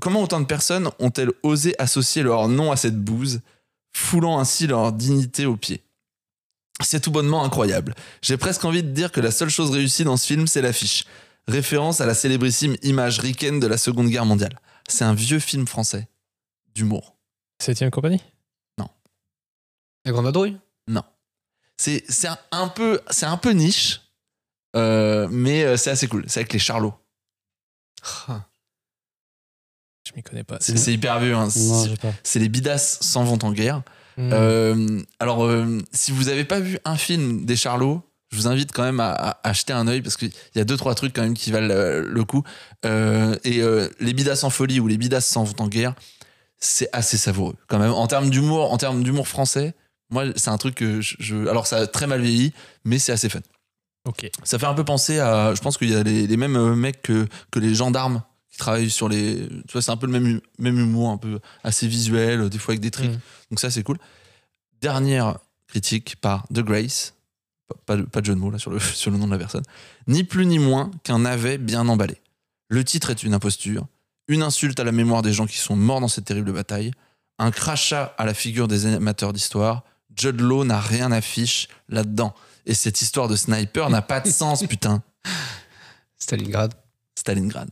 [0.00, 3.40] comment autant de personnes ont-elles osé associer leur nom à cette bouse,
[3.92, 5.82] foulant ainsi leur dignité aux pieds?
[6.82, 7.94] C'est tout bonnement incroyable.
[8.22, 11.04] J'ai presque envie de dire que la seule chose réussie dans ce film, c'est l'affiche.
[11.48, 14.58] Référence à la célébrissime image ricaine de la Seconde Guerre mondiale.
[14.88, 16.08] C'est un vieux film français
[16.74, 17.16] d'humour.
[17.60, 18.22] Septième compagnie?
[20.06, 20.56] La Grande Vadrouille?
[20.88, 21.02] Non.
[21.76, 24.00] C'est c'est un, un peu c'est un peu niche,
[24.74, 26.24] euh, mais euh, c'est assez cool.
[26.26, 26.94] C'est avec les Charlots.
[28.28, 28.46] Ah.
[30.08, 30.56] Je m'y connais pas.
[30.60, 31.34] C'est hyper vieux.
[31.34, 31.44] hein.
[31.44, 32.12] Non, C'est j'ai pas.
[32.22, 33.82] c'est les bidasses s'en vont en guerre.
[34.16, 34.30] Hmm.
[34.32, 38.72] Euh, alors, euh, si vous avez pas vu un film des Charlots, je vous invite
[38.72, 41.22] quand même à, à acheter un œil parce qu'il y a deux trois trucs quand
[41.22, 42.42] même qui valent euh, le coup.
[42.84, 45.94] Euh, et euh, les bidasses en folie ou les bidasses s'en vont en guerre,
[46.58, 47.90] c'est assez savoureux quand même.
[47.92, 49.74] En termes d'humour, en termes d'humour français,
[50.10, 52.52] moi c'est un truc que je, je- alors ça a très mal vieilli,
[52.84, 53.40] mais c'est assez fun.
[54.06, 54.30] Ok.
[54.44, 55.54] Ça fait un peu penser à.
[55.54, 58.90] Je pense qu'il y a les, les mêmes mecs que, que les gendarmes qui travaillent
[58.90, 59.46] sur les.
[59.68, 62.72] Tu vois, c'est un peu le même, même humour, un peu assez visuel, des fois
[62.72, 63.10] avec des tricks.
[63.10, 63.18] Mm.
[63.50, 63.98] Donc ça, c'est cool.
[64.80, 67.14] Dernière critique par The Grace.
[67.86, 69.38] Pas, de, pas de jeu de mots là sur le, sur le nom de la
[69.38, 69.64] personne.
[70.06, 72.18] Ni plus ni moins qu'un navet bien emballé.
[72.68, 73.86] Le titre est une imposture,
[74.28, 76.92] une insulte à la mémoire des gens qui sont morts dans cette terrible bataille,
[77.38, 79.82] un crachat à la figure des amateurs d'histoire.
[80.14, 82.34] Judd Law n'a rien à fiche là-dedans.
[82.66, 85.02] Et cette histoire de sniper n'a pas de sens, putain.
[86.18, 86.74] Stalingrad.
[87.16, 87.70] Stalingrad.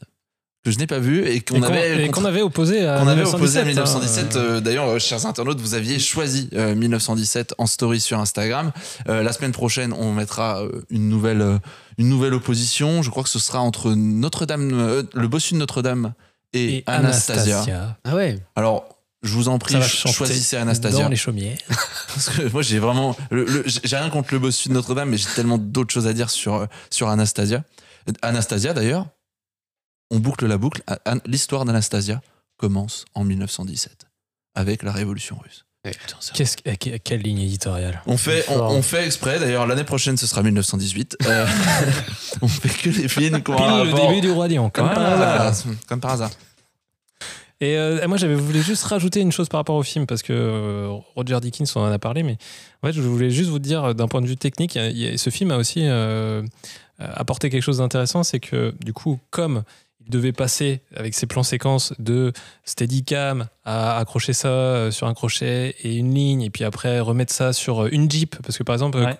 [0.64, 3.60] Que je n'ai pas vu et qu'on avait, qu'on avait opposé à qu'on avait opposé
[3.60, 4.36] à 1917, 1917.
[4.36, 4.38] hein.
[4.56, 8.72] Euh, D'ailleurs, euh, chers internautes, vous aviez choisi euh, 1917 en story sur Instagram.
[9.08, 11.58] Euh, la semaine prochaine, on mettra euh, une nouvelle, euh,
[11.96, 13.02] une nouvelle opposition.
[13.02, 16.12] Je crois que ce sera entre Notre-Dame, euh, le bossu de Notre-Dame
[16.52, 17.56] et, Et Anastasia.
[17.62, 17.96] Anastasia.
[18.04, 18.88] Ah ouais Alors,
[19.22, 21.04] je vous en prie, choisissez Anastasia.
[21.04, 21.56] Dans les chaumières.
[22.08, 23.16] Parce que moi, j'ai vraiment.
[23.30, 26.54] j'ai rien contre le bossu de Notre-Dame, mais j'ai tellement d'autres choses à dire sur,
[26.54, 27.62] euh, sur Anastasia.
[28.08, 29.06] Euh, Anastasia, d'ailleurs,
[30.10, 30.82] on boucle la boucle.
[30.86, 32.20] A- An- L'histoire d'Anastasia
[32.56, 34.06] commence en 1917,
[34.54, 35.64] avec la révolution russe.
[35.84, 36.16] Putain,
[36.76, 41.16] que- quelle ligne éditoriale On fait, on, fait exprès, d'ailleurs, l'année prochaine, ce sera 1918.
[41.24, 41.46] Euh,
[42.42, 43.54] on fait que les films un Pile
[43.92, 45.74] le début du Roi Lion, comme par Voilà, hasard.
[45.88, 46.30] Comme par hasard.
[47.60, 50.32] Et euh, moi, j'avais voulu juste rajouter une chose par rapport au film, parce que
[50.32, 52.36] euh, Roger Dickens on en a parlé, mais
[52.82, 55.08] en fait, je voulais juste vous dire, d'un point de vue technique, y a- y
[55.08, 56.42] a- ce film a aussi euh,
[56.98, 59.62] apporté quelque chose d'intéressant, c'est que du coup, comme
[60.08, 62.32] devait passer avec ses plans séquences de
[62.64, 67.32] Steadicam à accrocher ça euh, sur un crochet et une ligne, et puis après remettre
[67.32, 69.14] ça sur euh, une Jeep, parce que par exemple, Ouais.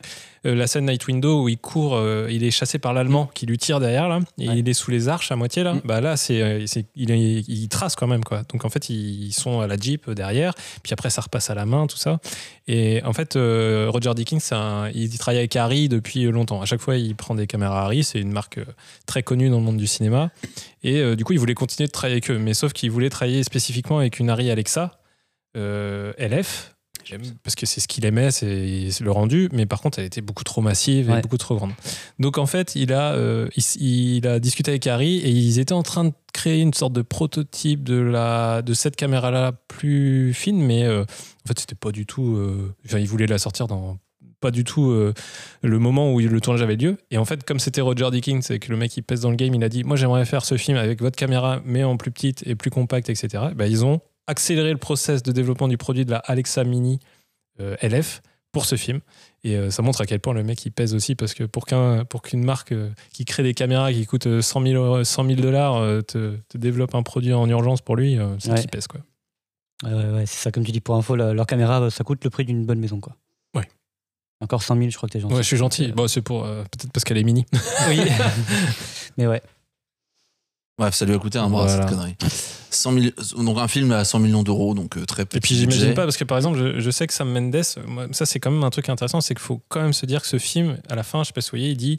[0.46, 3.44] euh, la scène Night Window où il court, euh, il est chassé par l'Allemand qui
[3.44, 4.59] lui tire derrière là, et Ouais.
[4.59, 5.74] il est sous les arches à moitié là.
[5.74, 5.80] Mm.
[5.84, 8.42] Bah là, c'est, c'est- il, il trace quand même quoi.
[8.51, 11.66] Donc en fait, ils sont à la Jeep derrière, puis après ça repasse à la
[11.66, 12.18] main, tout ça.
[12.68, 16.61] Et en fait, euh, Roger Dickens, un- il travaille avec Harry depuis longtemps.
[16.62, 18.61] À chaque fois, il prend des caméras Harry, c'est une marque
[19.07, 20.30] très connue dans le monde du cinéma.
[20.84, 23.42] Et du coup, il voulait continuer de travailler avec eux, mais sauf qu'il voulait travailler
[23.42, 25.01] spécifiquement avec une Alexa
[25.57, 26.74] euh, LF.
[27.43, 30.20] parce que c'est ce qu'il aimait, c'est c'est le rendu, mais par contre, elle était
[30.20, 31.20] beaucoup trop massive et Ouais.
[31.22, 31.72] beaucoup trop grande.
[32.18, 35.82] Donc en fait, il a, euh, il, a discuté avec Harry et ils étaient en
[35.82, 40.84] train de créer une sorte de prototype de, la, de cette caméra-là plus fine, mais
[40.84, 42.36] euh, en fait, c'était pas du tout.
[42.36, 43.99] euh, enfin, il voulait la sortir dans
[44.41, 46.97] pas du tout le moment où le tournage avait lieu.
[47.11, 49.36] Et en fait, comme c'était Roger Dickens et que le mec il pèse dans le
[49.36, 52.12] game, il a dit Moi j'aimerais faire ce film avec votre caméra, mais en plus
[52.12, 53.47] petite et plus compacte, etc.
[53.57, 57.01] Bah, ils ont accéléré le process de développement du produit de la Alexa Mini
[57.61, 58.22] euh, LF
[58.53, 59.01] pour ce film.
[59.45, 61.66] Et euh, ça montre à quel point le mec il pèse aussi parce que pour
[61.66, 65.05] qu'un pour qu'une marque euh, qui crée des caméras qui coûtent euh, 100 000, euros-
[65.05, 65.74] 100 000 dollars
[66.05, 68.61] te, te développe un produit en urgence pour lui, c'est Ouais.
[68.61, 69.01] qu'il pèse quoi.
[69.85, 72.24] Ouais, ouais, ouais, c'est ça, comme tu dis, pour info, la- leur caméra, ça coûte
[72.24, 72.99] le prix d'une bonne maison.
[72.99, 73.14] Quoi.
[73.55, 73.68] Ouais.
[74.41, 75.35] Encore 100 000, je crois que t'es gentil.
[75.35, 75.93] Ouais, je suis gentil.
[75.93, 77.47] Bon, c'est pour peut-être parce qu'elle est mini.
[77.89, 78.01] Oui.
[79.18, 79.41] Mais ouais.
[80.79, 81.83] Bref, ça lui a coûté un bras Voilà.
[81.83, 82.16] cette connerie.
[82.70, 83.07] 100 000
[83.45, 85.39] donc un film à 100 millions d'euros, donc euh, très petit.
[85.39, 88.07] Et puis j'imagine pas parce que par exemple je, je sais que Sam Mendes, moi,
[88.12, 90.29] ça c'est quand même un truc intéressant, c'est qu'il faut quand même se dire que
[90.29, 91.99] ce film, à la fin, je sais pas si vous voyez, il dit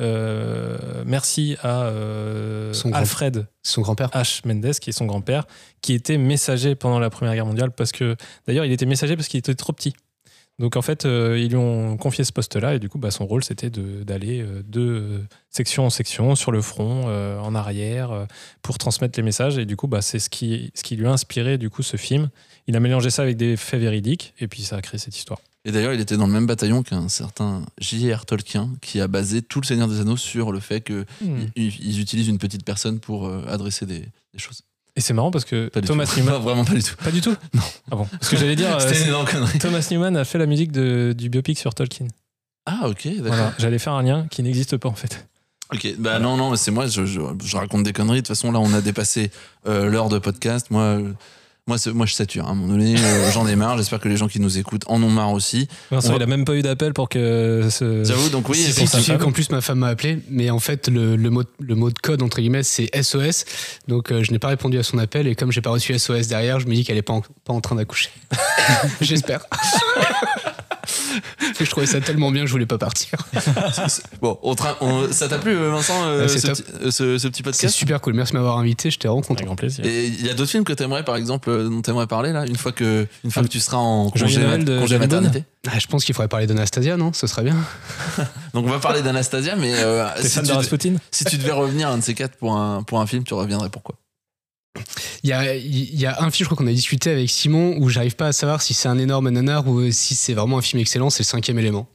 [0.00, 4.08] euh, merci à euh, Son grand- Alfred Son grand-père.
[4.10, 4.40] H.
[4.46, 5.44] Mendes, qui est son grand-père,
[5.82, 8.16] qui était messager pendant la Première Guerre mondiale parce que
[8.46, 9.94] d'ailleurs il était messager parce qu'il était trop petit.
[10.60, 13.26] Donc en fait, euh, ils lui ont confié ce poste-là et du coup, bah, son
[13.26, 18.26] rôle c'était d'aller euh, de section en section sur le front, euh, en arrière,
[18.60, 19.56] pour transmettre les messages.
[19.56, 21.96] Et du coup, bah, c'est ce qui, ce qui lui a inspiré du coup ce
[21.96, 22.28] film.
[22.66, 25.40] Il a mélangé ça avec des faits véridiques et puis ça a créé cette histoire.
[25.64, 28.26] Et d'ailleurs, il était dans le même bataillon qu'un certain J.R.
[28.26, 31.46] Tolkien, qui a basé tout le Seigneur des Anneaux sur le fait qu'ils Hmm.
[31.56, 34.62] ils utilisent une petite personne pour euh, adresser des, des choses.
[34.96, 36.18] Et c'est marrant parce que Thomas tout.
[36.20, 36.40] Newman.
[36.40, 36.94] Vraiment pas du tout.
[36.96, 37.62] Pas du tout Non.
[37.90, 38.68] Ah bon Parce que j'allais dire.
[38.74, 39.58] euh, C'était une c'est- énorme connerie.
[39.58, 42.06] Thomas Newman a fait la musique de- du biopic sur Tolkien.
[42.66, 43.22] Ah, ok, d'accord.
[43.24, 45.26] Voilà, j'allais faire un lien qui n'existe pas en fait.
[45.72, 48.16] Ok, bah non, non, c'est moi, je, je- je raconte des conneries.
[48.22, 49.30] De toute façon, là, on a dépassé
[49.66, 50.66] euh, l'heure de podcast.
[50.70, 50.98] Moi,
[51.66, 52.44] moi, moi, je sature.
[52.44, 52.48] hein.
[52.48, 53.76] À un moment donné, euh, j'en ai marre.
[53.78, 55.68] J'espère que les gens qui nous écoutent en ont marre aussi.
[55.90, 57.68] Vincent, On il a même pas eu d'appel pour que.
[57.70, 58.02] Ce...
[58.04, 59.00] J'avoue, donc oui, Si, c'est si, pour ça.
[59.00, 61.90] si, qu'en plus ma femme m'a appelé, mais en fait le, le mot, le mot
[61.90, 63.44] de code entre guillemets c'est SOS,
[63.88, 66.26] donc euh, je n'ai pas répondu à son appel et comme j'ai pas reçu SOS
[66.28, 68.10] derrière, je me dis qu'elle est pas en, pas en train d'accoucher.
[69.00, 69.40] J'espère.
[71.60, 73.10] Et je trouvais ça tellement bien que je voulais pas partir.
[74.20, 77.18] Bon, on tra- on- ça t'a plu, euh, Vincent, euh, c'est ce, petit, euh, ce-
[77.18, 79.34] ce petit C'est podcast super cool, merci de m'avoir invité, j'étais vraiment content.
[79.34, 79.84] Avec grand plaisir.
[79.84, 82.56] Et il y a d'autres films que t'aimerais, par exemple, dont t'aimerais parler là, une
[82.56, 85.44] fois que, une fois que tu seras en congé, de congé maternité.
[85.70, 87.12] Ah, je pense qu'il faudrait parler d'Anastasia, non?
[87.12, 87.56] Ce serait bien.
[88.54, 91.52] Donc on va parler d'Anastasia, mais euh, T'es si, fan tu de si tu devais
[91.52, 93.96] revenir un de ces quatre pour un, pour un film, tu reviendrais pourquoi?
[95.24, 97.76] Il y a, il y a un film, je crois qu'on a discuté avec Simon,
[97.78, 100.62] où j'arrive pas à savoir si c'est un énorme nanar ou si c'est vraiment un
[100.62, 101.88] film excellent, c'est le cinquième élément.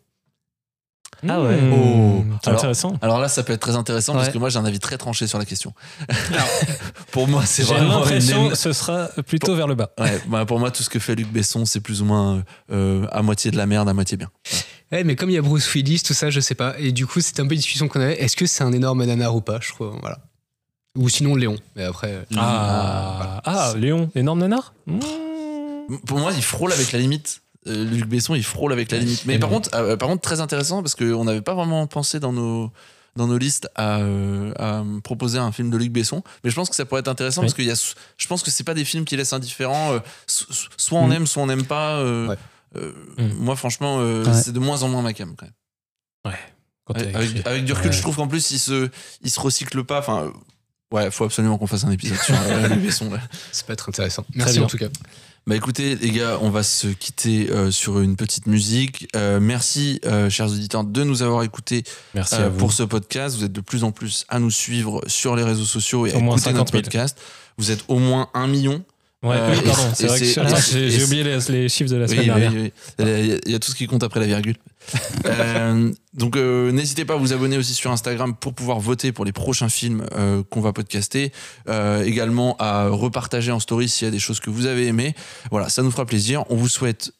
[1.27, 1.59] Ah ouais.
[1.59, 2.23] Mmh, Oh.
[2.43, 2.93] C'est Alors- intéressant.
[3.01, 4.33] Alors là, ça peut être très intéressant parce Ouais.
[4.33, 5.73] que moi j'ai un avis très tranché sur la question.
[7.11, 9.91] pour moi, c'est J'ai vraiment l'impression une- que ce sera plutôt vers le bas.
[9.99, 13.07] Ouais, bah, pour moi, tout ce que fait Luc Besson, c'est plus ou moins euh,
[13.11, 14.29] à moitié de la merde, à moitié bien.
[14.91, 16.75] Ouais, mais comme il y a Bruce Willis, tout ça, je sais pas.
[16.77, 18.21] Et du coup, c'était un peu une discussion qu'on avait.
[18.21, 20.19] Est-ce que c'est un énorme nanar ou pas Je crois, voilà.
[20.95, 21.55] Ou sinon Léon.
[21.75, 22.11] Mais après.
[22.11, 24.99] euh, Ah, ah Léon, énorme nanar Mmh.
[26.07, 27.41] Pour moi, il frôle avec la limite.
[27.67, 29.25] Euh, Luc Besson, il frôle avec la limite.
[29.25, 32.33] Mais par contre, euh, par contre, très intéressant parce qu'on n'avait pas vraiment pensé dans
[32.33, 32.71] nos
[33.15, 36.69] dans nos listes à, euh, à proposer un film de Luc Besson, mais je pense
[36.69, 37.45] que ça pourrait être intéressant Oui.
[37.47, 39.93] parce qu'il y a, je pense que c'est pas des films qui laissent indifférents.
[39.93, 41.11] euh, so- so- soit on Mm.
[41.13, 41.95] aime, soit on n'aime pas.
[41.99, 42.35] euh, Ouais.
[42.75, 43.33] euh, Mm.
[43.39, 44.33] Moi, franchement, euh, Ouais.
[44.33, 45.53] c'est de moins en moins ma cam quand même.
[46.33, 46.39] Ouais.
[46.83, 47.43] Quand Avec, avec- écrit.
[47.49, 47.95] avec du recul, Ouais.
[47.95, 48.89] je trouve qu'en plus, il se,
[49.21, 49.99] il se recycle pas.
[49.99, 50.31] Enfin, euh,
[50.95, 53.09] ouais, faut absolument qu'on fasse un épisode sur euh, Luc Besson.
[53.11, 53.19] là.
[53.51, 54.25] Ça peut être intéressant.
[54.33, 54.63] Merci bien.
[54.63, 54.87] en tout cas.
[55.47, 59.07] Bah écoutez les gars, on va se quitter euh, sur une petite musique.
[59.15, 61.83] Euh, merci euh, chers auditeurs de nous avoir écoutés
[62.15, 62.57] Merci euh, à vous.
[62.57, 63.35] pour ce podcast.
[63.37, 66.17] Vous êtes de plus en plus à nous suivre sur les réseaux sociaux et à
[66.17, 66.81] Au moins écouter 50 notre 000.
[66.83, 67.19] podcast.
[67.59, 68.83] Vous êtes au moins un million.
[69.25, 70.25] Ouais, Euh, oui, pardon, c'est- vrai que
[70.89, 72.51] j'ai oublié les, les chiffres de la semaine oui, dernière.
[72.53, 72.71] oui.
[72.99, 74.55] Il y a- il y a tout ce qui compte après la virgule.
[75.25, 79.25] Euh, donc euh, n'hésitez pas à vous abonner aussi sur Instagram pour pouvoir voter pour
[79.25, 80.05] les prochains films
[80.51, 81.31] qu'on va podcaster.
[82.05, 85.15] Également à repartager en story s'il y a des choses que vous avez aimées.
[85.49, 86.43] Voilà, ça nous fera plaisir.
[86.51, 87.11] On vous souhaite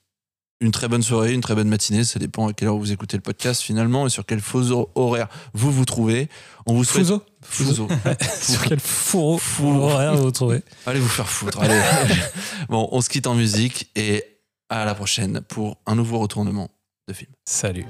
[0.62, 2.04] une très bonne soirée, une très bonne matinée.
[2.04, 5.28] Ça dépend à quelle heure vous écoutez le podcast finalement et sur quel faux horaire
[5.54, 6.30] vous vous trouvez.
[6.68, 7.08] On vous souhaite
[7.50, 7.88] Fuso.
[8.42, 11.62] Sur quel fourreau horaire vous trouvez Allez vous faire foutre.
[11.62, 11.80] Allez.
[12.70, 14.24] bon, on se quitte en musique et
[14.70, 16.70] à la prochaine pour un nouveau retournement
[17.08, 17.32] de film.
[17.48, 17.86] Salut.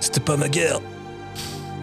[0.00, 0.80] C'était pas ma guerre.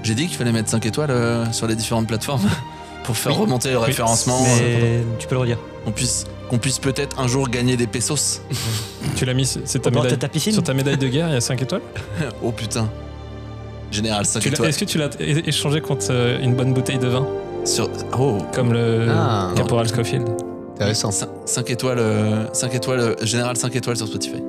[0.03, 2.47] J'ai dit qu'il fallait mettre 5 étoiles euh, sur les différentes plateformes
[3.03, 3.39] pour faire Oui.
[3.41, 3.85] remonter le Oui.
[3.85, 4.43] référencement.
[4.61, 5.57] euh, tu peux le redire.
[5.85, 8.41] qu'on puisse, qu'on puisse peut-être un jour gagner des pesos.
[9.15, 11.81] Tu l'as mis, sur ta médaille de guerre, il y a 5 étoiles
[12.43, 12.89] oh putain.
[13.91, 14.69] Général 5 étoiles.
[14.69, 17.27] Est-ce que tu l'as échangé contre euh, une bonne bouteille de vin
[18.19, 19.51] Oh, Comme le Ah.
[19.55, 20.27] Caporal Scofield
[20.75, 21.11] Intéressant.
[21.45, 24.43] 5, étoiles, euh, 5 étoiles, euh, général 5 étoiles sur Spotify.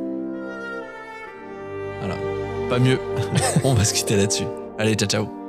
[2.00, 2.16] Voilà.
[2.68, 2.98] Pas mieux.
[3.64, 4.46] On va se quitter là-dessus.
[4.78, 5.43] Allez, ciao ciao.